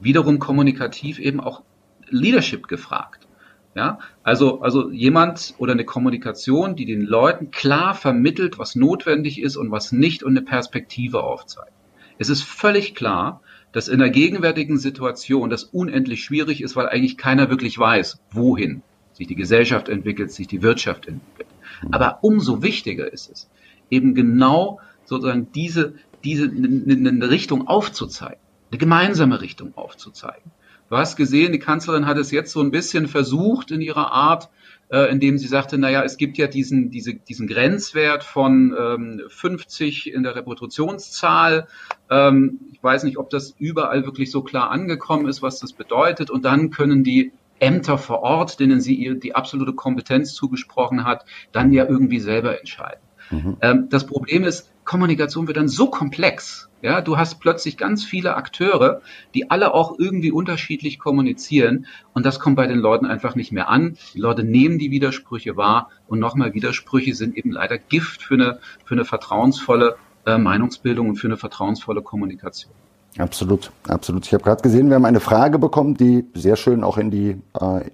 [0.00, 1.62] wiederum kommunikativ eben auch
[2.08, 3.26] Leadership gefragt.
[3.74, 9.56] Ja, also, also jemand oder eine Kommunikation, die den Leuten klar vermittelt, was notwendig ist
[9.56, 11.72] und was nicht und eine Perspektive aufzeigt.
[12.18, 13.40] Es ist völlig klar,
[13.72, 18.82] dass in der gegenwärtigen Situation das unendlich schwierig ist, weil eigentlich keiner wirklich weiß, wohin
[19.14, 21.48] sich die Gesellschaft entwickelt, sich die Wirtschaft entwickelt.
[21.90, 23.48] Aber umso wichtiger ist es,
[23.90, 28.38] eben genau sozusagen diese, diese eine Richtung aufzuzeigen,
[28.70, 30.50] eine gemeinsame Richtung aufzuzeigen.
[30.88, 34.50] Du hast gesehen, die Kanzlerin hat es jetzt so ein bisschen versucht in ihrer Art,
[34.92, 40.12] äh, indem sie sagte, naja, es gibt ja diesen, diese, diesen Grenzwert von ähm, 50
[40.12, 41.66] in der Reproduktionszahl.
[42.10, 46.30] Ähm, ich weiß nicht, ob das überall wirklich so klar angekommen ist, was das bedeutet.
[46.30, 51.24] Und dann können die Ämter vor Ort, denen sie ihr die absolute Kompetenz zugesprochen hat,
[51.52, 53.00] dann ja irgendwie selber entscheiden.
[53.32, 53.56] Mhm.
[53.60, 56.68] Ähm, das Problem ist, Kommunikation wird dann so komplex.
[56.82, 59.02] Ja, du hast plötzlich ganz viele Akteure,
[59.34, 63.68] die alle auch irgendwie unterschiedlich kommunizieren und das kommt bei den Leuten einfach nicht mehr
[63.68, 63.96] an.
[64.14, 68.58] Die Leute nehmen die Widersprüche wahr und nochmal Widersprüche sind eben leider Gift für eine,
[68.84, 69.94] für eine vertrauensvolle
[70.26, 72.72] äh, Meinungsbildung und für eine vertrauensvolle Kommunikation.
[73.18, 74.26] Absolut, absolut.
[74.26, 77.40] Ich habe gerade gesehen, wir haben eine Frage bekommen, die sehr schön auch in die,
[77.60, 77.90] äh,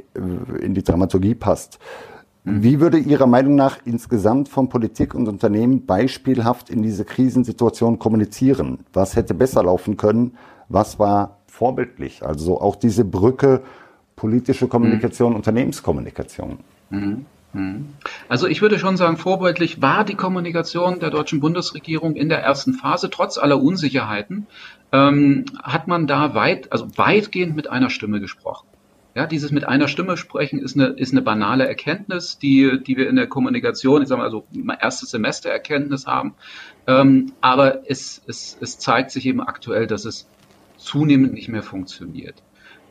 [0.60, 1.78] in die Dramaturgie passt.
[2.50, 8.80] Wie würde Ihrer Meinung nach insgesamt von Politik und Unternehmen beispielhaft in diese Krisensituation kommunizieren?
[8.92, 10.36] Was hätte besser laufen können?
[10.68, 12.24] Was war vorbildlich?
[12.24, 13.62] Also auch diese Brücke
[14.16, 15.36] politische Kommunikation, mhm.
[15.36, 16.58] Unternehmenskommunikation.
[16.90, 17.26] Mhm.
[17.52, 17.88] Mhm.
[18.28, 22.74] Also ich würde schon sagen, vorbildlich war die Kommunikation der deutschen Bundesregierung in der ersten
[22.74, 24.46] Phase, trotz aller Unsicherheiten,
[24.92, 28.66] ähm, hat man da weit, also weitgehend mit einer Stimme gesprochen.
[29.18, 33.08] Ja, dieses mit einer Stimme sprechen ist eine, ist eine banale Erkenntnis, die, die wir
[33.08, 34.46] in der Kommunikation, ich sage mal, also
[34.80, 36.34] erstes Semester Erkenntnis haben.
[36.86, 40.28] Ähm, aber es, es, es zeigt sich eben aktuell, dass es
[40.76, 42.44] zunehmend nicht mehr funktioniert.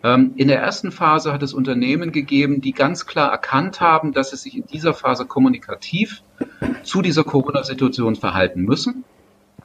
[0.04, 4.32] Ähm, in der ersten Phase hat es Unternehmen gegeben, die ganz klar erkannt haben, dass
[4.32, 6.24] sie sich in dieser Phase kommunikativ
[6.84, 9.06] zu dieser Corona-Situation verhalten müssen,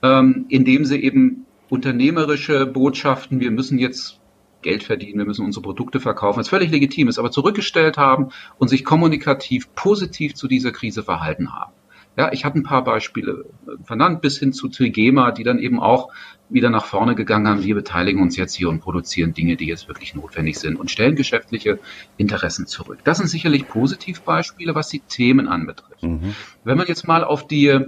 [0.01, 4.20] ähm, indem sie eben unternehmerische Botschaften, wir müssen jetzt
[4.62, 8.68] Geld verdienen, wir müssen unsere Produkte verkaufen, was völlig legitim ist, aber zurückgestellt haben und
[8.68, 11.72] sich kommunikativ positiv zu dieser Krise verhalten haben.
[12.16, 13.46] Ja, ich hatte ein paar Beispiele
[13.85, 16.11] vernannt, bis hin zu Trigema, die dann eben auch
[16.51, 17.64] wieder nach vorne gegangen haben.
[17.64, 21.16] Wir beteiligen uns jetzt hier und produzieren Dinge, die jetzt wirklich notwendig sind und stellen
[21.16, 21.79] geschäftliche
[22.18, 22.98] Interessen zurück.
[23.05, 26.03] Das sind sicherlich Positivbeispiele, was die Themen anbetrifft.
[26.03, 26.35] Mhm.
[26.64, 27.79] Wenn man jetzt mal auf die,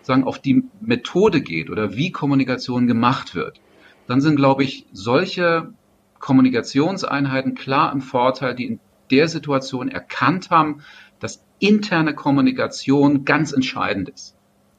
[0.00, 3.60] sagen, auf die Methode geht oder wie Kommunikation gemacht wird,
[4.06, 5.74] dann sind, glaube ich, solche
[6.18, 10.82] Kommunikationseinheiten klar im Vorteil, die in der Situation erkannt haben,
[11.20, 14.36] dass interne Kommunikation ganz entscheidend ist.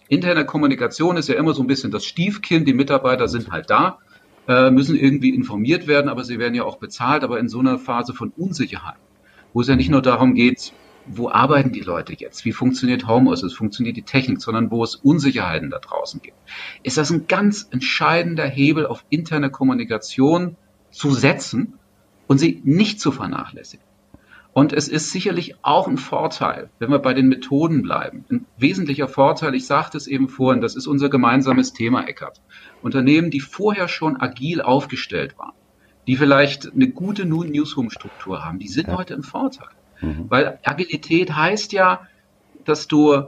[0.09, 2.67] Interne Kommunikation ist ja immer so ein bisschen das Stiefkind.
[2.67, 3.97] Die Mitarbeiter sind halt da,
[4.47, 7.23] äh, müssen irgendwie informiert werden, aber sie werden ja auch bezahlt.
[7.23, 8.97] Aber in so einer Phase von Unsicherheit,
[9.53, 10.73] wo es ja nicht nur darum geht,
[11.07, 12.45] wo arbeiten die Leute jetzt?
[12.45, 13.53] Wie funktioniert Homeoffice?
[13.53, 14.41] Funktioniert die Technik?
[14.41, 16.37] Sondern wo es Unsicherheiten da draußen gibt.
[16.83, 20.57] Ist das ein ganz entscheidender Hebel auf interne Kommunikation
[20.97, 21.79] zu setzen
[22.27, 23.85] und sie nicht zu vernachlässigen?
[24.53, 28.25] Und es ist sicherlich auch ein Vorteil, wenn wir bei den Methoden bleiben.
[28.31, 32.41] Ein wesentlicher Vorteil, ich sagte es eben vorhin, das ist unser gemeinsames Thema, Eckert.
[32.81, 35.53] Unternehmen, die vorher schon agil aufgestellt waren,
[36.07, 38.97] die vielleicht eine gute Newsroom-Struktur haben, die sind ja.
[38.97, 39.69] heute im Vorteil.
[40.01, 40.25] Mhm.
[40.29, 42.07] Weil Agilität heißt ja,
[42.65, 43.25] dass du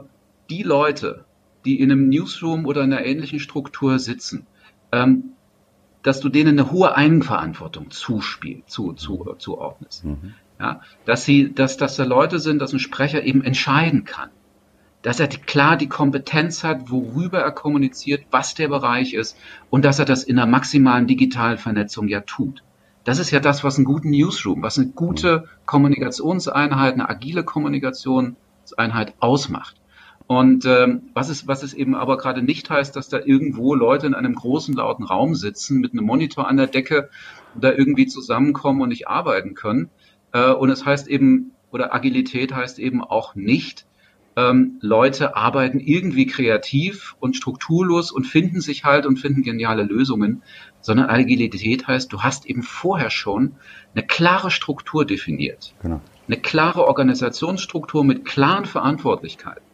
[0.50, 1.24] die Leute,
[1.64, 4.48] die in einem Newsroom oder in einer ähnlichen Struktur sitzen,
[4.90, 5.34] ähm,
[6.02, 10.04] dass du denen eine hohe Eigenverantwortung zuspielst, zu, zu, zuordnest.
[10.04, 10.34] Mhm.
[10.58, 14.30] Ja, dass sie, dass, dass da Leute sind, dass ein Sprecher eben entscheiden kann.
[15.02, 19.38] Dass er klar die Kompetenz hat, worüber er kommuniziert, was der Bereich ist
[19.70, 22.62] und dass er das in einer maximalen digitalen Vernetzung ja tut.
[23.04, 29.14] Das ist ja das, was einen guten Newsroom, was eine gute Kommunikationseinheit, eine agile Kommunikationseinheit
[29.20, 29.79] ausmacht.
[30.30, 34.06] Und ähm, was, es, was es eben aber gerade nicht heißt, dass da irgendwo Leute
[34.06, 37.10] in einem großen, lauten Raum sitzen mit einem Monitor an der Decke
[37.56, 39.90] und da irgendwie zusammenkommen und nicht arbeiten können,
[40.30, 43.86] äh, und es heißt eben, oder Agilität heißt eben auch nicht,
[44.36, 50.44] ähm, Leute arbeiten irgendwie kreativ und strukturlos und finden sich halt und finden geniale Lösungen,
[50.80, 53.56] sondern Agilität heißt, du hast eben vorher schon
[53.96, 55.74] eine klare Struktur definiert.
[55.82, 56.00] Genau.
[56.28, 59.64] Eine klare Organisationsstruktur mit klaren Verantwortlichkeiten,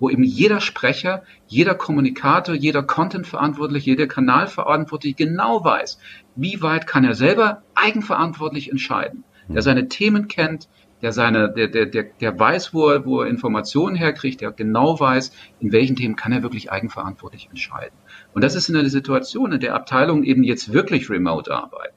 [0.00, 6.00] wo eben jeder Sprecher, jeder Kommunikator, jeder Content-Verantwortliche, jeder Kanalverantwortliche genau weiß,
[6.34, 9.22] wie weit kann er selber eigenverantwortlich entscheiden
[9.54, 10.68] der seine Themen kennt,
[11.02, 15.00] der seine, der, der, der, der weiß, wo er, wo er Informationen herkriegt, der genau
[15.00, 17.96] weiß, in welchen Themen kann er wirklich eigenverantwortlich entscheiden.
[18.34, 21.96] Und das ist in einer Situation, in der Abteilungen eben jetzt wirklich remote arbeiten,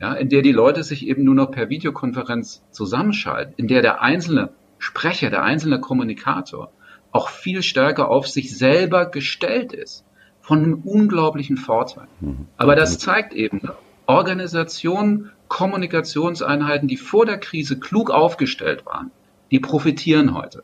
[0.00, 4.02] ja, in der die Leute sich eben nur noch per Videokonferenz zusammenschalten, in der der
[4.02, 6.72] einzelne Sprecher, der einzelne Kommunikator
[7.12, 10.04] auch viel stärker auf sich selber gestellt ist,
[10.40, 12.06] von einem unglaublichen Vorteil.
[12.20, 12.46] Mhm.
[12.56, 13.60] Aber das zeigt eben,
[14.06, 19.10] Organisationen Kommunikationseinheiten, die vor der Krise klug aufgestellt waren,
[19.50, 20.62] die profitieren heute.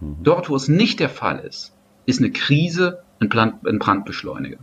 [0.00, 0.16] Mhm.
[0.22, 1.74] Dort, wo es nicht der Fall ist,
[2.06, 4.58] ist eine Krise ein, Brandbeschleuniger.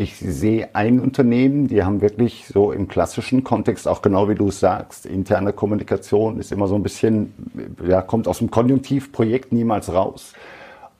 [0.00, 4.46] Ich sehe ein Unternehmen, die haben wirklich so im klassischen Kontext, auch genau wie du
[4.46, 7.34] es sagst, interne Kommunikation ist immer so ein bisschen,
[7.84, 10.34] ja, kommt aus dem Konjunktivprojekt niemals raus.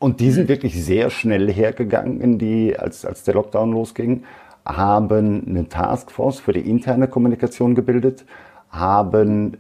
[0.01, 0.49] Und die sind mhm.
[0.49, 4.25] wirklich sehr schnell hergegangen, in die, als, als der Lockdown losging,
[4.67, 8.25] haben eine Taskforce für die interne Kommunikation gebildet,
[8.69, 9.59] haben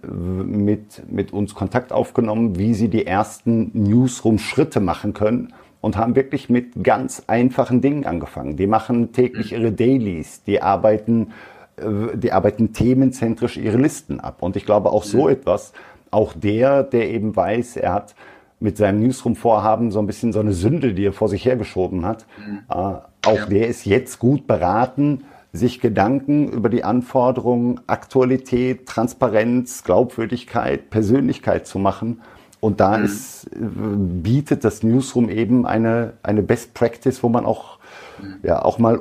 [0.64, 6.48] mit, mit uns Kontakt aufgenommen, wie sie die ersten Newsroom-Schritte machen können und haben wirklich
[6.48, 8.56] mit ganz einfachen Dingen angefangen.
[8.56, 11.32] Die machen täglich ihre Dailies, die arbeiten,
[11.76, 14.42] äh, die arbeiten themenzentrisch ihre Listen ab.
[14.42, 15.72] Und ich glaube auch so etwas,
[16.10, 18.14] auch der, der eben weiß, er hat
[18.60, 22.26] mit seinem Newsroom-Vorhaben so ein bisschen so eine Sünde, die er vor sich hergeschoben hat,
[22.38, 22.60] mhm.
[22.68, 30.90] äh, auch der ist jetzt gut beraten, sich Gedanken über die Anforderungen, Aktualität, Transparenz, Glaubwürdigkeit,
[30.90, 32.20] Persönlichkeit zu machen.
[32.60, 33.04] Und da mhm.
[33.04, 37.78] ist, äh, bietet das Newsroom eben eine, eine Best Practice, wo man auch,
[38.20, 38.36] mhm.
[38.42, 39.00] ja, auch, mal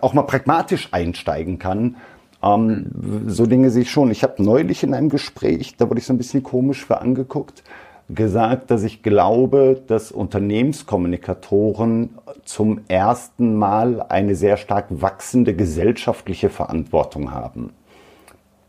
[0.00, 1.96] auch mal pragmatisch einsteigen kann.
[2.42, 3.30] Ähm, mhm.
[3.30, 4.10] So Dinge sehe ich schon.
[4.10, 7.62] Ich habe neulich in einem Gespräch, da wurde ich so ein bisschen komisch für angeguckt,
[8.08, 12.10] gesagt, dass ich glaube, dass Unternehmenskommunikatoren
[12.44, 17.70] zum ersten Mal eine sehr stark wachsende gesellschaftliche Verantwortung haben.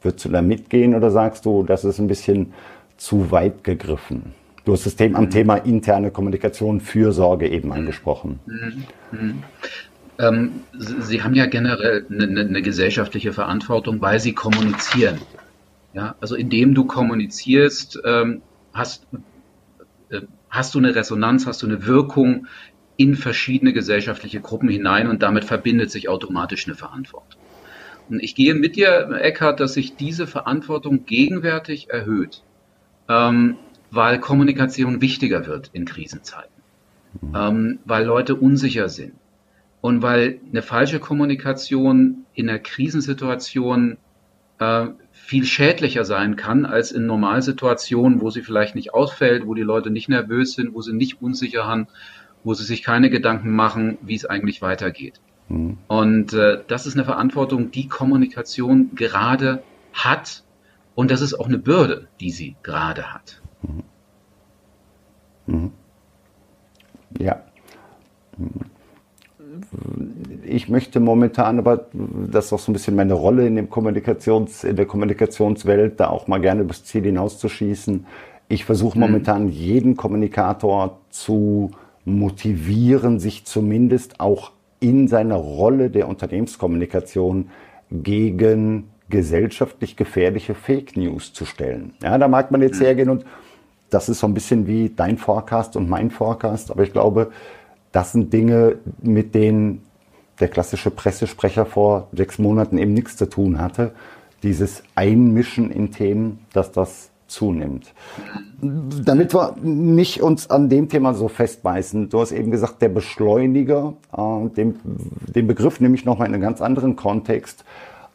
[0.01, 2.53] Würdest du da mitgehen oder sagst du, das ist ein bisschen
[2.97, 4.33] zu weit gegriffen?
[4.65, 5.29] Du hast das Thema, am mhm.
[5.29, 8.39] Thema interne Kommunikation, Fürsorge eben angesprochen.
[8.45, 8.83] Mhm.
[9.11, 9.43] Mhm.
[10.17, 15.19] Ähm, Sie haben ja generell eine, eine, gesellschaftliche Verantwortung, weil Sie kommunizieren.
[15.93, 18.41] Ja, also indem du kommunizierst, ähm,
[18.73, 19.07] hast,
[20.09, 22.47] äh, hast du eine Resonanz, hast du eine Wirkung
[22.97, 27.41] in verschiedene gesellschaftliche Gruppen hinein und damit verbindet sich automatisch eine Verantwortung.
[28.09, 32.43] Und ich gehe mit dir, Eckhard, dass sich diese Verantwortung gegenwärtig erhöht,
[33.09, 33.57] ähm,
[33.91, 36.61] weil Kommunikation wichtiger wird in Krisenzeiten,
[37.21, 37.35] mhm.
[37.35, 39.13] ähm, weil Leute unsicher sind
[39.81, 43.97] und weil eine falsche Kommunikation in einer Krisensituation
[44.59, 49.61] äh, viel schädlicher sein kann als in Normalsituationen, wo sie vielleicht nicht ausfällt, wo die
[49.61, 51.87] Leute nicht nervös sind, wo sie nicht unsicher haben,
[52.43, 55.19] wo sie sich keine Gedanken machen, wie es eigentlich weitergeht.
[55.49, 55.77] Mhm.
[55.87, 59.63] Und äh, das ist eine Verantwortung, die Kommunikation gerade
[59.93, 60.43] hat.
[60.95, 63.41] Und das ist auch eine Bürde, die sie gerade hat.
[63.61, 63.83] Mhm.
[65.45, 65.71] Mhm.
[67.19, 67.41] Ja.
[70.43, 74.63] Ich möchte momentan, aber das ist auch so ein bisschen meine Rolle in, dem Kommunikations,
[74.63, 78.05] in der Kommunikationswelt, da auch mal gerne übers Ziel hinauszuschießen.
[78.47, 79.05] Ich versuche mhm.
[79.05, 81.71] momentan jeden Kommunikator zu
[82.05, 87.49] motivieren, sich zumindest auch in seiner Rolle der Unternehmenskommunikation
[87.91, 91.93] gegen gesellschaftlich gefährliche Fake News zu stellen.
[92.01, 92.85] Ja, da mag man jetzt mhm.
[92.85, 93.25] hergehen und
[93.89, 97.31] das ist so ein bisschen wie dein Forecast und mein Forecast, aber ich glaube,
[97.91, 99.83] das sind Dinge, mit denen
[100.39, 103.93] der klassische Pressesprecher vor sechs Monaten eben nichts zu tun hatte.
[104.43, 107.93] Dieses Einmischen in Themen, dass das zunimmt.
[108.61, 113.93] Damit wir nicht uns an dem Thema so festbeißen, du hast eben gesagt, der Beschleuniger,
[114.15, 117.63] äh, den, den Begriff nehme ich nochmal in einen ganz anderen Kontext.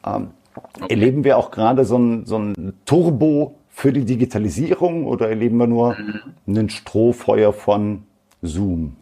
[0.06, 0.28] Ähm,
[0.80, 0.86] okay.
[0.90, 5.66] Erleben wir auch gerade so ein, so ein Turbo für die Digitalisierung oder erleben wir
[5.66, 6.56] nur mhm.
[6.56, 8.02] ein Strohfeuer von
[8.42, 8.96] Zoom?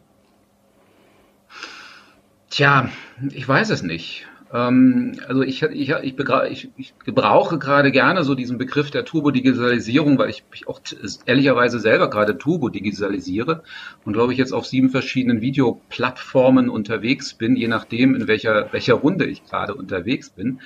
[2.51, 2.89] Tja,
[3.33, 4.27] ich weiß es nicht.
[4.53, 6.19] Ähm, also ich, ich, ich,
[6.51, 10.81] ich, ich gebrauche gerade gerne so diesen Begriff der Turbo-Digitalisierung, weil ich mich auch
[11.27, 13.63] ehrlicherweise selber gerade Turbo-digitalisiere
[14.05, 18.95] und glaube ich jetzt auf sieben verschiedenen Videoplattformen unterwegs bin, je nachdem, in welcher, welcher
[18.95, 20.61] Runde ich gerade unterwegs bin.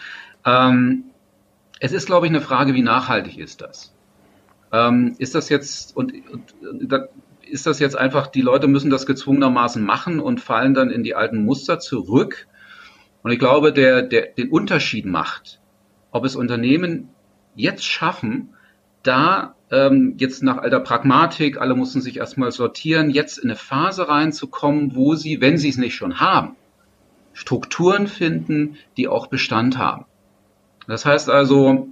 [0.45, 1.05] Ähm,
[1.81, 3.93] es ist, glaube ich, eine Frage, wie nachhaltig ist das?
[4.73, 6.93] Ähm, ist das jetzt, und, und, und
[7.43, 11.15] ist das jetzt einfach, die Leute müssen das gezwungenermaßen machen und fallen dann in die
[11.15, 12.47] alten Muster zurück?
[13.23, 15.61] Und ich glaube, der, der den Unterschied macht,
[16.11, 17.11] ob es Unternehmen
[17.55, 18.55] jetzt schaffen,
[19.03, 24.09] da ähm, jetzt nach alter Pragmatik, alle mussten sich erstmal sortieren, jetzt in eine Phase
[24.09, 26.57] reinzukommen, wo sie, wenn sie es nicht schon haben,
[27.33, 30.05] Strukturen finden, die auch Bestand haben.
[30.93, 31.89] Das heißt also,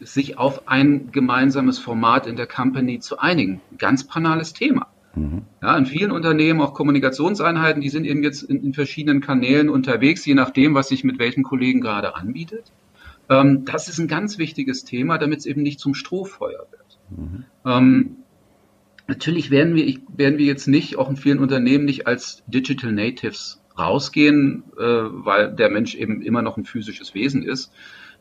[0.00, 3.60] sich auf ein gemeinsames Format in der Company zu einigen.
[3.78, 4.88] Ganz banales Thema.
[5.14, 5.42] Mhm.
[5.62, 10.26] Ja, in vielen Unternehmen, auch Kommunikationseinheiten, die sind eben jetzt in, in, verschiedenen Kanälen unterwegs,
[10.26, 12.72] je nachdem, was sich mit welchen Kollegen gerade anbietet.
[13.30, 16.98] Ähm, das ist ein ganz wichtiges Thema, damit es eben nicht zum Strohfeuer wird.
[17.10, 17.44] Mhm.
[17.64, 18.16] Ähm,
[19.06, 22.90] natürlich werden wir, ich, werden wir jetzt nicht, auch in vielen Unternehmen, nicht als Digital
[22.90, 27.72] Natives rausgehen, äh, weil der Mensch eben immer noch ein physisches Wesen ist.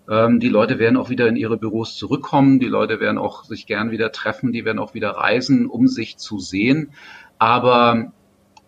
[0.09, 2.59] Ähm, die Leute werden auch wieder in ihre Büros zurückkommen.
[2.59, 4.51] Die Leute werden auch sich gern wieder treffen.
[4.51, 6.91] Die werden auch wieder reisen, um sich zu sehen.
[7.37, 8.11] Aber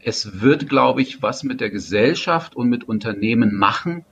[0.03, 4.05] es wird, glaube ich, was mit der Gesellschaft und mit Unternehmen machen,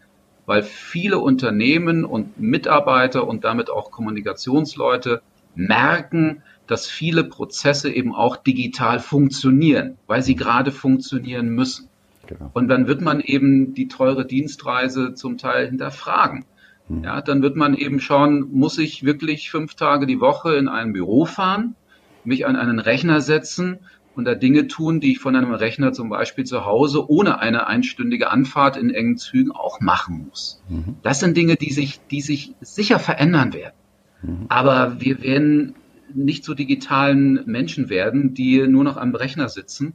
[0.46, 5.22] weil viele Unternehmen und Mitarbeiter und damit auch Kommunikationsleute
[5.56, 11.90] merken, dass viele Prozesse eben auch digital funktionieren, weil sie gerade funktionieren müssen.
[12.28, 12.52] Genau.
[12.54, 16.46] Und dann wird man eben die teure Dienstreise zum Teil hinterfragen.
[16.88, 17.04] Hm.
[17.04, 20.94] Ja, dann wird man eben schauen, muss ich wirklich fünf Tage die Woche in ein
[20.94, 21.76] Büro fahren,
[22.24, 23.80] mich an einen Rechner setzen
[24.16, 27.68] und da Dinge tun, die ich von einem Rechner zum Beispiel zu Hause ohne eine
[27.68, 30.64] einstündige Anfahrt in engen Zügen auch machen muss.
[30.70, 30.96] Mhm.
[31.04, 33.76] Das sind Dinge, die sich, die sich sicher verändern werden.
[34.24, 34.46] Mhm.
[34.50, 35.76] Aber wir werden
[36.14, 39.94] nicht zu digitalen Menschen werden, die nur noch am Rechner sitzen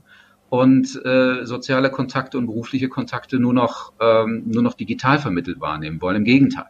[0.50, 6.00] und äh, soziale Kontakte und berufliche Kontakte nur noch, ähm, nur noch digital vermittelt wahrnehmen
[6.02, 6.16] wollen.
[6.16, 6.66] Im Gegenteil.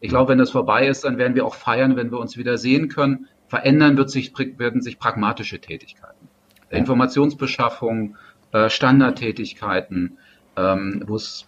[0.00, 2.58] Ich glaube, wenn das vorbei ist, dann werden wir auch feiern, wenn wir uns wieder
[2.58, 3.28] sehen können.
[3.48, 6.28] Verändern wird sich, werden sich pragmatische Tätigkeiten.
[6.70, 8.16] Informationsbeschaffung,
[8.52, 10.18] äh, Standardtätigkeiten,
[10.56, 11.46] ähm, wo es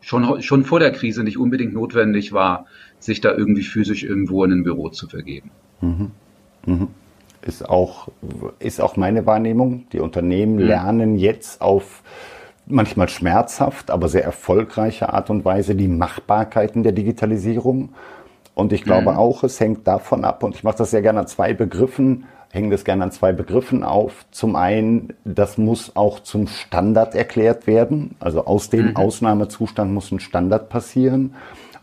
[0.00, 2.66] schon, schon vor der Krise nicht unbedingt notwendig war,
[2.98, 5.50] sich da irgendwie physisch irgendwo in ein Büro zu vergeben.
[5.80, 6.10] Mhm.
[6.66, 6.88] Mhm.
[7.42, 8.08] Ist, auch,
[8.58, 9.86] ist auch meine Wahrnehmung.
[9.92, 10.60] Die Unternehmen mhm.
[10.60, 12.02] lernen jetzt auf
[12.70, 17.90] manchmal schmerzhaft, aber sehr erfolgreiche Art und Weise die Machbarkeiten der Digitalisierung.
[18.54, 19.18] Und ich glaube mhm.
[19.18, 22.70] auch, es hängt davon ab, und ich mache das sehr gerne an zwei Begriffen, hänge
[22.70, 24.26] das gerne an zwei Begriffen auf.
[24.30, 28.16] Zum einen, das muss auch zum Standard erklärt werden.
[28.18, 28.96] Also aus dem mhm.
[28.96, 31.34] Ausnahmezustand muss ein Standard passieren.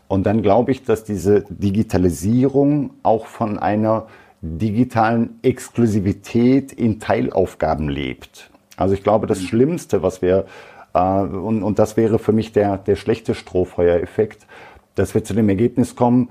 [0.08, 4.06] Und dann glaube ich, dass diese Digitalisierung auch von einer
[4.40, 8.50] digitalen Exklusivität in Teilaufgaben lebt.
[8.76, 9.46] Also ich glaube, das mhm.
[9.46, 10.46] Schlimmste, was wir
[10.98, 14.46] und, und das wäre für mich der, der schlechte Strohfeuereffekt,
[14.94, 16.30] dass wir zu dem Ergebnis kommen,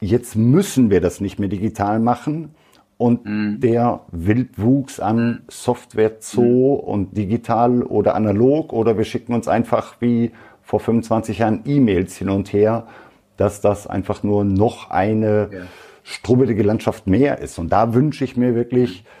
[0.00, 2.54] jetzt müssen wir das nicht mehr digital machen.
[2.96, 3.60] Und mhm.
[3.60, 6.80] der Wildwuchs an Software Zoo mhm.
[6.80, 12.28] und digital oder analog oder wir schicken uns einfach wie vor 25 Jahren E-Mails hin
[12.28, 12.88] und her,
[13.36, 15.60] dass das einfach nur noch eine ja.
[16.02, 17.58] strubbelige Landschaft mehr ist.
[17.60, 19.18] Und da wünsche ich mir wirklich, mhm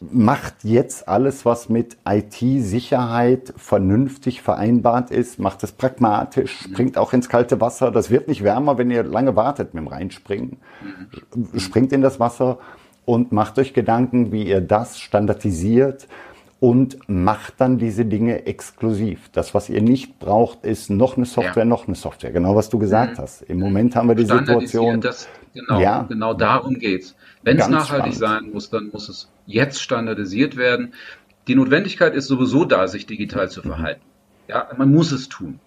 [0.00, 7.28] macht jetzt alles, was mit IT-Sicherheit vernünftig vereinbart ist, macht es pragmatisch, springt auch ins
[7.28, 7.90] kalte Wasser.
[7.90, 10.58] Das wird nicht wärmer, wenn ihr lange wartet mit dem Reinspringen.
[11.56, 12.58] Springt in das Wasser
[13.04, 16.08] und macht euch Gedanken, wie ihr das standardisiert
[16.62, 19.30] und macht dann diese Dinge exklusiv.
[19.32, 21.68] Das, was ihr nicht braucht, ist noch eine Software, ja.
[21.68, 22.30] noch eine Software.
[22.30, 23.22] Genau, was du gesagt mhm.
[23.22, 23.42] hast.
[23.42, 25.00] Im Moment haben wir die Situation.
[25.00, 27.16] Das, genau, ja, genau darum geht's.
[27.42, 28.42] Wenn es nachhaltig spannend.
[28.42, 30.94] sein muss, dann muss es jetzt standardisiert werden.
[31.48, 34.02] Die Notwendigkeit ist sowieso da, sich digital zu verhalten.
[34.48, 35.58] Ja, man muss es tun.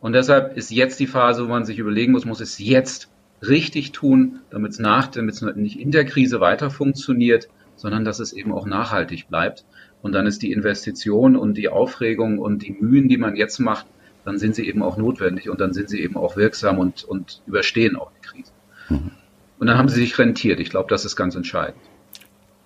[0.00, 3.08] Und deshalb ist jetzt die Phase, wo man sich überlegen muss, muss es jetzt
[3.40, 8.18] richtig tun, damit es nach, damit es nicht in der Krise weiter funktioniert, sondern dass
[8.18, 9.64] es eben auch nachhaltig bleibt.
[10.02, 13.86] Und dann ist die Investition und die Aufregung und die Mühen, die man jetzt macht,
[14.24, 17.42] dann sind sie eben auch notwendig und dann sind sie eben auch wirksam und, und
[17.46, 18.52] überstehen auch die Krise.
[18.88, 19.10] Mhm.
[19.62, 20.58] Und dann haben sie sich rentiert.
[20.58, 21.80] Ich glaube, das ist ganz entscheidend.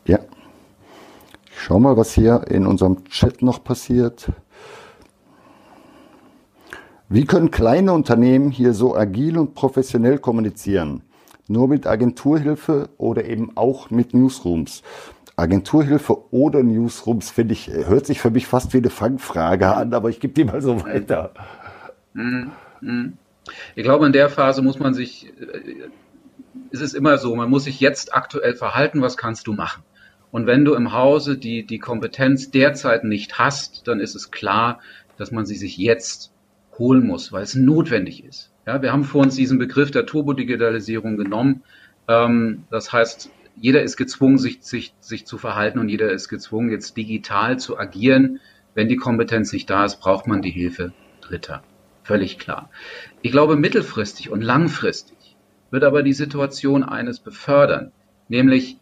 [0.07, 0.19] Ja.
[1.45, 4.29] Ich schau mal, was hier in unserem Chat noch passiert.
[7.11, 11.03] Wie können kleine Unternehmen hier so agil und professionell kommunizieren?
[11.49, 14.83] Nur mit Agenturhilfe oder eben auch mit Newsrooms?
[15.37, 20.09] Agenturhilfe oder Newsrooms, finde ich, hört sich für mich fast wie eine Fangfrage an, aber
[20.09, 21.35] ich gebe die mal so weiter.
[22.15, 22.53] Mhm.
[22.81, 23.19] Mhm.
[23.75, 25.31] Ich glaube, in der Phase muss man sich,
[26.39, 29.83] äh, ist es immer so, man muss sich jetzt aktuell verhalten, was kannst du machen?
[30.31, 34.81] Und wenn du im Hause die, die Kompetenz derzeit nicht hast, dann ist es klar,
[35.17, 36.33] dass man sie sich jetzt
[36.79, 38.53] holen muss, weil es notwendig ist.
[38.67, 41.63] Ja, wir haben vor uns diesen Begriff der Turbodigitalisierung genommen.
[42.09, 46.71] Ähm, das heißt, jeder ist gezwungen, sich, sich, sich zu verhalten und jeder ist gezwungen,
[46.71, 48.41] jetzt digital zu agieren.
[48.75, 51.63] Wenn die Kompetenz nicht da ist, braucht man die Hilfe Dritter.
[52.03, 52.71] Völlig klar.
[53.23, 55.16] Ich glaube, mittelfristig und langfristig
[55.71, 57.93] wird aber die Situation eines befördern,
[58.29, 58.79] nämlich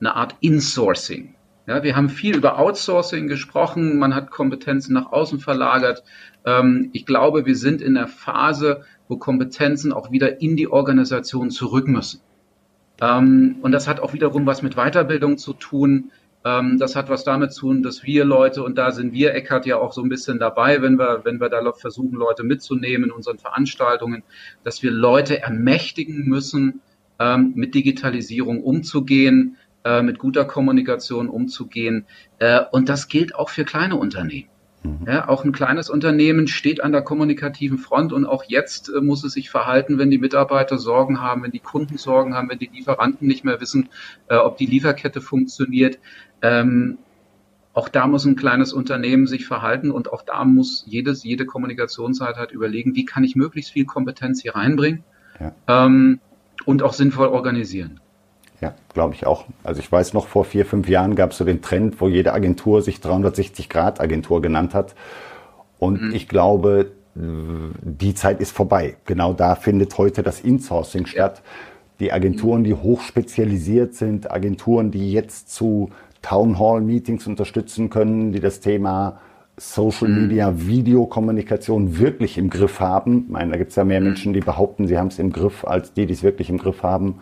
[0.00, 1.34] eine Art Insourcing.
[1.66, 6.02] Ja, wir haben viel über Outsourcing gesprochen, man hat Kompetenzen nach außen verlagert.
[6.46, 11.50] Ähm, ich glaube, wir sind in der Phase, wo Kompetenzen auch wieder in die Organisation
[11.50, 12.20] zurück müssen.
[13.02, 16.10] Ähm, und das hat auch wiederum was mit Weiterbildung zu tun.
[16.44, 19.66] Ähm, das hat was damit zu tun, dass wir Leute, und da sind wir, Eckart,
[19.66, 23.10] ja auch so ein bisschen dabei, wenn wir, wenn wir da versuchen, Leute mitzunehmen in
[23.10, 24.22] unseren Veranstaltungen,
[24.64, 26.80] dass wir Leute ermächtigen müssen,
[27.18, 32.06] ähm, mit Digitalisierung umzugehen, äh, mit guter Kommunikation umzugehen.
[32.38, 34.48] Äh, und das gilt auch für kleine Unternehmen.
[34.82, 35.06] Mhm.
[35.06, 39.24] Ja, auch ein kleines Unternehmen steht an der kommunikativen Front und auch jetzt äh, muss
[39.24, 42.70] es sich verhalten, wenn die Mitarbeiter Sorgen haben, wenn die Kunden Sorgen haben, wenn die
[42.72, 43.88] Lieferanten nicht mehr wissen,
[44.28, 45.98] äh, ob die Lieferkette funktioniert.
[46.42, 46.98] Ähm,
[47.74, 52.50] auch da muss ein kleines Unternehmen sich verhalten und auch da muss jedes, jede Kommunikationseinheit
[52.50, 55.04] überlegen, wie kann ich möglichst viel Kompetenz hier reinbringen
[55.38, 55.52] ja.
[55.68, 56.18] ähm,
[56.64, 58.00] und auch sinnvoll organisieren.
[58.60, 59.44] Ja, glaube ich auch.
[59.62, 62.32] Also ich weiß noch, vor vier, fünf Jahren gab es so den Trend, wo jede
[62.32, 64.96] Agentur sich 360-Grad-Agentur genannt hat.
[65.78, 66.14] Und mhm.
[66.14, 68.96] ich glaube, die Zeit ist vorbei.
[69.04, 71.08] Genau da findet heute das Insourcing ja.
[71.08, 71.42] statt.
[72.00, 75.90] Die Agenturen, die hochspezialisiert sind, Agenturen, die jetzt zu
[76.22, 79.20] Town Hall Meetings unterstützen können, die das Thema
[79.56, 80.22] Social mhm.
[80.22, 83.24] Media, Videokommunikation wirklich im Griff haben.
[83.26, 84.08] Ich meine, da gibt es ja mehr mhm.
[84.08, 86.82] Menschen, die behaupten, sie haben es im Griff, als die, die es wirklich im Griff
[86.82, 87.16] haben.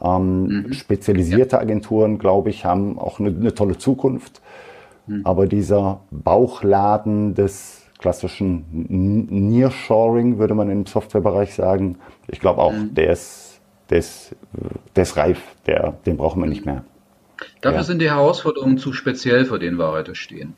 [0.00, 0.72] Ähm, mhm.
[0.72, 1.62] Spezialisierte ja.
[1.62, 4.40] Agenturen, glaube ich, haben auch eine, eine tolle Zukunft.
[5.06, 5.22] Mhm.
[5.24, 8.64] Aber dieser Bauchladen des klassischen
[9.28, 11.98] Nearshoring, würde man im Softwarebereich sagen,
[12.28, 12.94] ich glaube auch, mhm.
[12.94, 14.34] der, ist, der, ist,
[14.96, 16.84] der ist reif, der, den brauchen wir nicht mehr.
[17.60, 17.84] Dafür ja.
[17.84, 20.54] sind die Herausforderungen zu speziell, vor denen wir heute stehen.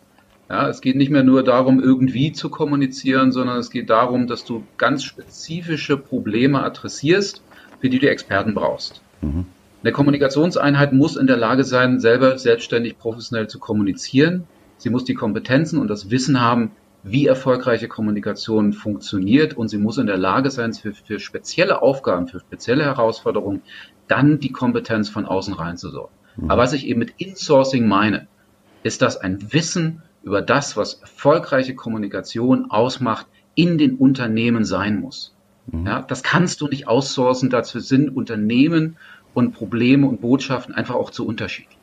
[0.49, 4.45] Ja, es geht nicht mehr nur darum, irgendwie zu kommunizieren, sondern es geht darum, dass
[4.45, 7.43] du ganz spezifische Probleme adressierst,
[7.81, 9.01] für die du Experten brauchst.
[9.23, 9.47] Mhm.
[9.83, 14.45] Eine Kommunikationseinheit muss in der Lage sein, selber selbstständig professionell zu kommunizieren.
[14.77, 16.73] Sie muss die Kompetenzen und das Wissen haben,
[17.03, 22.29] wie erfolgreiche Kommunikation funktioniert und sie muss in der Lage sein, für, für spezielle Aufgaben,
[22.29, 23.63] für spezielle Herausforderungen
[24.07, 26.15] dann die Kompetenz von außen reinzusorgen.
[26.37, 26.51] Mhm.
[26.51, 28.27] Aber was ich eben mit Insourcing meine,
[28.83, 35.35] ist, dass ein Wissen über das, was erfolgreiche Kommunikation ausmacht, in den Unternehmen sein muss.
[35.67, 35.87] Mhm.
[35.87, 37.51] Ja, das kannst du nicht outsourcen.
[37.51, 38.97] Dazu sind Unternehmen
[39.35, 41.77] und Probleme und Botschaften einfach auch zu unterschiedlich.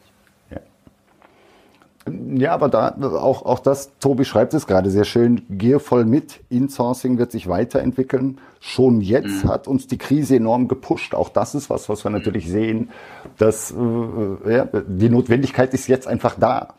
[2.37, 2.53] Ja.
[2.53, 6.41] Aber da auch, auch das, Tobi schreibt es gerade sehr schön, gehe voll mit.
[6.49, 8.39] Insourcing wird sich weiterentwickeln.
[8.59, 9.49] Schon jetzt mhm.
[9.49, 11.15] hat uns die Krise enorm gepusht.
[11.15, 12.89] Auch das ist was, was wir natürlich sehen,
[13.37, 16.73] dass äh, ja, die Notwendigkeit ist jetzt einfach da.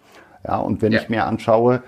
[0.46, 1.01] Ja, und wenn ja.
[1.01, 1.82] ich mir anschaue,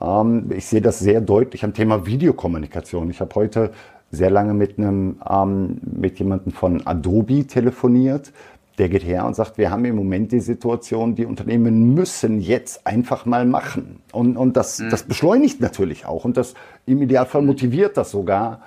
[0.00, 3.10] ähm, ich sehe das sehr deutlich am Thema Videokommunikation.
[3.10, 3.72] Ich habe heute
[4.10, 8.32] sehr lange mit einem ähm, mit jemandem von Adobe telefoniert
[8.78, 12.86] der geht her und sagt, wir haben im Moment die Situation, die Unternehmen müssen jetzt
[12.86, 14.00] einfach mal machen.
[14.12, 14.90] Und, und das, mhm.
[14.90, 16.54] das beschleunigt natürlich auch und das
[16.86, 18.62] im Idealfall motiviert das sogar.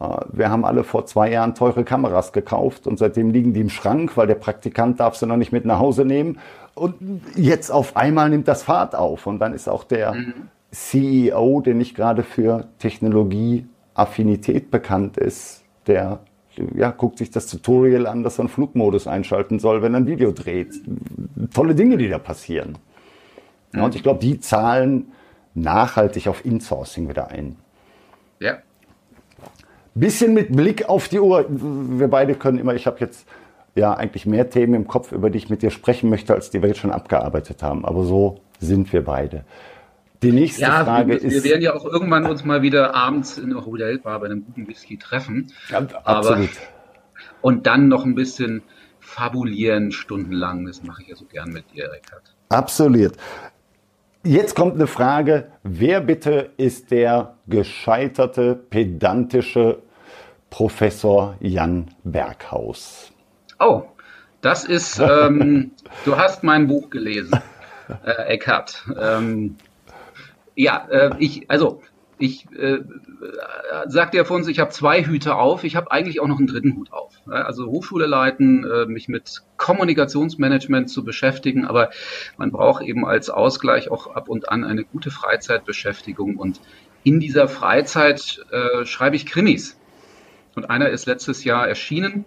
[0.00, 3.70] Äh, wir haben alle vor zwei Jahren teure Kameras gekauft und seitdem liegen die im
[3.70, 6.38] Schrank, weil der Praktikant darf sie noch nicht mit nach Hause nehmen.
[6.74, 6.94] Und
[7.36, 10.48] jetzt auf einmal nimmt das Fahrt auf und dann ist auch der mhm.
[10.70, 16.20] CEO, der nicht gerade für Technologieaffinität bekannt ist, der
[16.74, 20.06] ja, guckt sich das Tutorial an, dass er einen Flugmodus einschalten soll, wenn er ein
[20.06, 20.74] Video dreht.
[21.52, 22.78] Tolle Dinge, die da passieren.
[23.74, 25.12] Ja, und ich glaube, die zahlen
[25.54, 27.56] nachhaltig auf Insourcing wieder ein.
[28.40, 28.58] Ja.
[29.94, 31.46] Bisschen mit Blick auf die Uhr.
[31.48, 33.26] Wir beide können immer, ich habe jetzt
[33.74, 36.62] ja eigentlich mehr Themen im Kopf, über die ich mit dir sprechen möchte, als die
[36.62, 37.84] wir jetzt schon abgearbeitet haben.
[37.84, 39.44] Aber so sind wir beide.
[40.24, 41.34] Die nächste ja, Frage wir, ist.
[41.34, 44.66] Wir werden ja auch irgendwann uns mal wieder abends in der Hotelbar bei einem guten
[44.66, 45.52] Whisky treffen.
[45.68, 46.04] Ja, absolut.
[46.04, 46.48] Aber,
[47.42, 48.62] und dann noch ein bisschen
[49.00, 50.64] fabulieren stundenlang.
[50.64, 52.34] Das mache ich ja so gern mit dir, Eckert.
[52.48, 53.12] Absolut.
[54.22, 55.48] Jetzt kommt eine Frage.
[55.62, 59.82] Wer bitte ist der gescheiterte, pedantische
[60.48, 63.12] Professor Jan Berghaus?
[63.60, 63.82] Oh,
[64.40, 65.72] das ist, ähm,
[66.06, 67.38] du hast mein Buch gelesen,
[68.06, 68.84] äh, Eckhardt.
[68.98, 69.56] Ähm,
[70.54, 71.82] ja, äh, ich, also
[72.18, 72.78] ich äh,
[73.86, 75.64] sagte ja vor uns, ich habe zwei Hüte auf.
[75.64, 77.12] Ich habe eigentlich auch noch einen dritten Hut auf.
[77.26, 81.90] Also Hochschule leiten, äh, mich mit Kommunikationsmanagement zu beschäftigen, aber
[82.36, 86.36] man braucht eben als Ausgleich auch ab und an eine gute Freizeitbeschäftigung.
[86.36, 86.60] Und
[87.02, 89.78] in dieser Freizeit äh, schreibe ich Krimis.
[90.54, 92.24] Und einer ist letztes Jahr erschienen.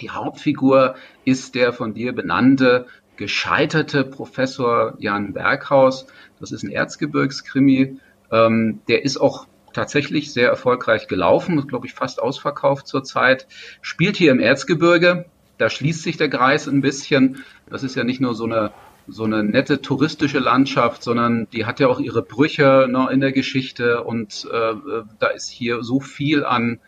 [0.00, 2.86] Die Hauptfigur ist der von dir benannte
[3.16, 6.06] gescheiterte Professor Jan Berghaus.
[6.42, 7.98] Das ist ein Erzgebirgskrimi.
[8.30, 13.46] Ähm, der ist auch tatsächlich sehr erfolgreich gelaufen, ist, glaube ich, fast ausverkauft zurzeit.
[13.80, 15.26] Spielt hier im Erzgebirge.
[15.56, 17.44] Da schließt sich der Kreis ein bisschen.
[17.70, 18.72] Das ist ja nicht nur so eine
[19.08, 23.32] so eine nette touristische Landschaft, sondern die hat ja auch ihre Brüche ne, in der
[23.32, 24.74] Geschichte und äh,
[25.18, 26.78] da ist hier so viel an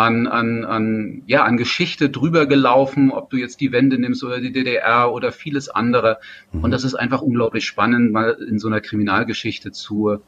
[0.00, 4.40] an, an, an, ja, an Geschichte drüber gelaufen, ob du jetzt die Wende nimmst oder
[4.40, 6.18] die DDR oder vieles andere.
[6.52, 6.64] Mhm.
[6.64, 10.18] Und das ist einfach unglaublich spannend, mal in so einer Kriminalgeschichte zu,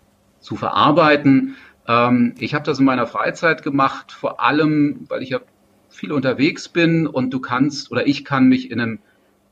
[0.40, 1.56] zu verarbeiten.
[1.88, 5.40] Ähm, ich habe das in meiner Freizeit gemacht, vor allem, weil ich ja
[5.88, 8.98] viel unterwegs bin und du kannst oder ich kann mich in einem,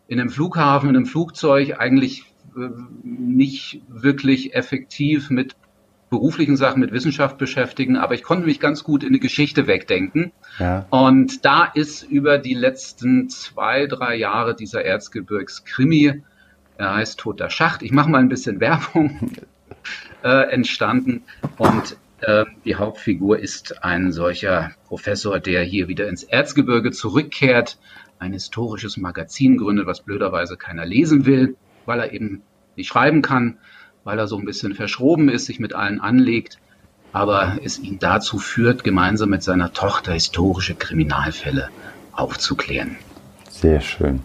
[0.06, 2.24] in einem Flughafen, in einem Flugzeug eigentlich
[2.56, 2.68] äh,
[3.02, 5.56] nicht wirklich effektiv mit
[6.10, 10.32] beruflichen Sachen mit Wissenschaft beschäftigen, aber ich konnte mich ganz gut in die Geschichte wegdenken.
[10.58, 10.86] Ja.
[10.90, 16.22] Und da ist über die letzten zwei, drei Jahre dieser Erzgebirgskrimi,
[16.76, 19.30] er heißt Toter Schacht, ich mache mal ein bisschen Werbung,
[20.24, 21.22] äh, entstanden.
[21.58, 27.78] Und äh, die Hauptfigur ist ein solcher Professor, der hier wieder ins Erzgebirge zurückkehrt,
[28.18, 31.56] ein historisches Magazin gründet, was blöderweise keiner lesen will,
[31.86, 32.42] weil er eben
[32.76, 33.58] nicht schreiben kann
[34.04, 36.58] weil er so ein bisschen verschroben ist, sich mit allen anlegt,
[37.12, 41.68] aber es ihn dazu führt, gemeinsam mit seiner Tochter historische Kriminalfälle
[42.12, 42.96] aufzuklären.
[43.48, 44.20] Sehr schön.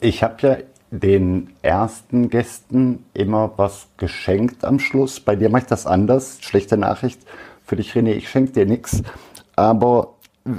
[0.00, 0.56] Ich habe ja
[0.90, 5.20] den ersten Gästen immer was geschenkt am Schluss.
[5.20, 6.38] Bei dir mache ich das anders.
[6.40, 7.20] Schlechte Nachricht
[7.64, 8.12] für dich, René.
[8.12, 9.02] Ich schenke dir nichts.
[9.56, 10.14] Aber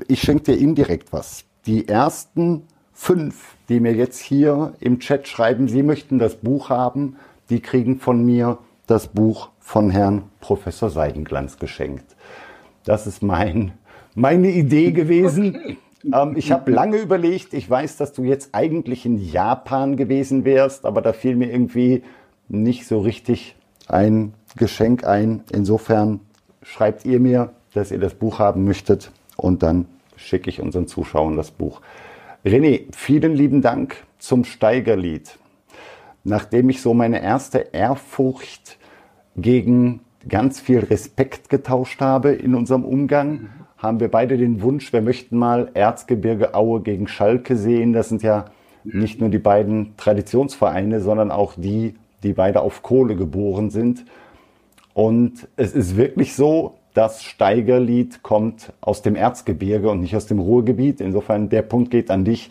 [0.08, 1.46] ich schenke dir indirekt was.
[1.66, 7.16] Die ersten fünf, die mir jetzt hier im Chat schreiben, sie möchten das Buch haben,
[7.50, 12.16] die kriegen von mir das Buch von Herrn Professor Seidenglanz geschenkt.
[12.84, 13.74] Das ist mein,
[14.16, 15.56] meine Idee gewesen.
[15.56, 15.78] Okay.
[16.14, 20.86] Ähm, ich habe lange überlegt, ich weiß, dass du jetzt eigentlich in Japan gewesen wärst,
[20.86, 22.04] aber da fiel mir irgendwie
[22.48, 23.56] nicht so richtig
[23.88, 25.44] ein Geschenk ein.
[25.52, 26.22] Insofern
[26.62, 29.86] schreibt ihr mir, dass ihr das Buch haben möchtet und dann
[30.16, 31.82] schicke ich unseren Zuschauern das Buch.
[32.46, 35.38] René, vielen lieben Dank zum Steigerlied
[36.28, 38.78] nachdem ich so meine erste Ehrfurcht
[39.38, 45.02] gegen ganz viel Respekt getauscht habe in unserem Umgang, haben wir beide den Wunsch, wir
[45.02, 47.94] möchten mal Erzgebirge Aue gegen Schalke sehen.
[47.94, 48.46] Das sind ja
[48.84, 54.04] nicht nur die beiden Traditionsvereine, sondern auch die, die beide auf Kohle geboren sind.
[54.94, 60.40] Und es ist wirklich so, das Steigerlied kommt aus dem Erzgebirge und nicht aus dem
[60.40, 61.00] Ruhrgebiet.
[61.00, 62.50] Insofern der Punkt geht an dich.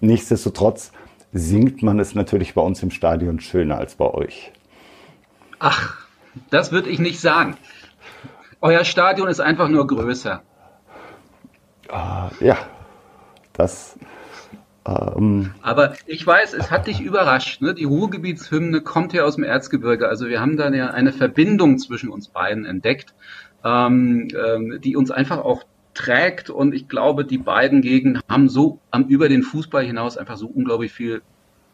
[0.00, 0.92] Nichtsdestotrotz
[1.32, 4.52] singt man es natürlich bei uns im Stadion schöner als bei euch.
[5.58, 6.06] Ach,
[6.50, 7.56] das würde ich nicht sagen.
[8.60, 10.42] Euer Stadion ist einfach nur größer.
[11.90, 12.58] Uh, ja,
[13.52, 13.98] das.
[14.86, 17.62] Ähm Aber ich weiß, es hat dich überrascht.
[17.62, 17.74] Ne?
[17.74, 20.08] Die Ruhrgebietshymne kommt ja aus dem Erzgebirge.
[20.08, 23.14] Also wir haben da ja eine Verbindung zwischen uns beiden entdeckt,
[23.64, 25.64] ähm, ähm, die uns einfach auch
[26.00, 26.50] trägt.
[26.50, 30.46] Und ich glaube, die beiden Gegenden haben so am, über den Fußball hinaus einfach so
[30.46, 31.22] unglaublich viel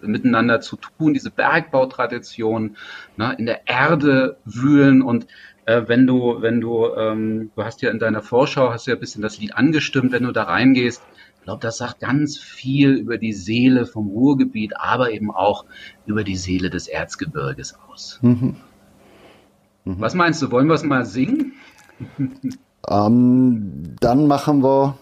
[0.01, 2.77] miteinander zu tun, diese Bergbautradition,
[3.16, 5.27] ne, in der Erde wühlen und
[5.64, 9.01] äh, wenn du, wenn du, ähm, du hast ja in deiner Vorschau, hast ja ein
[9.01, 11.03] bisschen das Lied angestimmt, wenn du da reingehst,
[11.37, 15.64] ich glaube, das sagt ganz viel über die Seele vom Ruhrgebiet, aber eben auch
[16.05, 18.18] über die Seele des Erzgebirges aus.
[18.20, 18.57] Mhm.
[19.85, 20.01] Mhm.
[20.01, 21.55] Was meinst du, wollen wir es mal singen?
[22.89, 24.97] ähm, dann machen wir,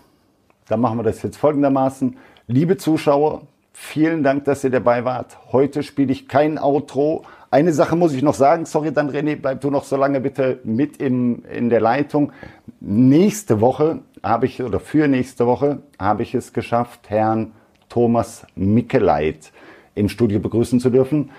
[0.69, 2.17] dann machen wir das jetzt folgendermaßen.
[2.47, 3.43] Liebe Zuschauer,
[3.77, 5.37] Vielen Dank, dass ihr dabei wart.
[5.51, 7.25] Heute spiele ich kein Outro.
[7.51, 8.67] Eine Sache muss ich noch sagen.
[8.67, 12.33] Sorry, dann René, bleib du noch so lange bitte mit im, in der Leitung.
[12.79, 17.51] Nächste Woche habe ich, oder für nächste Woche habe ich es geschafft, Herrn
[17.89, 19.51] Thomas Mickeleit
[19.97, 21.33] im Studio begrüßen zu dürfen.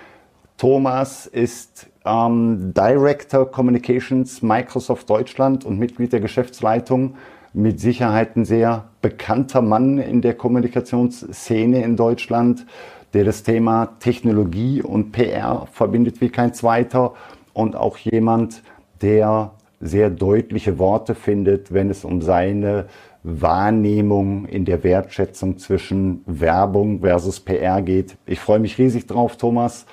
[0.58, 7.16] Thomas ist ähm, Director Communications Microsoft Deutschland und Mitglied der Geschäftsleitung.
[7.54, 12.66] Mit Sicherheit ein sehr bekannter Mann in der Kommunikationsszene in Deutschland,
[13.14, 17.14] der das Thema Technologie und PR verbindet wie kein zweiter.
[17.54, 18.62] Und auch jemand,
[19.02, 22.86] der sehr deutliche Worte findet, wenn es um seine
[23.24, 28.18] Wahrnehmung in der Wertschätzung zwischen Werbung versus PR geht.
[28.26, 29.86] Ich freue mich riesig drauf, Thomas,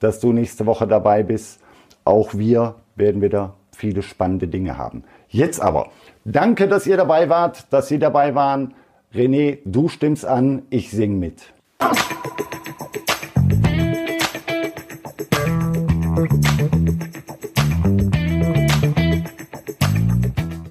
[0.00, 1.60] dass du nächste Woche dabei bist.
[2.04, 5.04] Auch wir werden wieder viele spannende Dinge haben.
[5.28, 5.90] Jetzt aber
[6.30, 8.74] Danke, dass ihr dabei wart, dass Sie dabei waren.
[9.14, 11.54] René, du stimmst an, ich sing mit.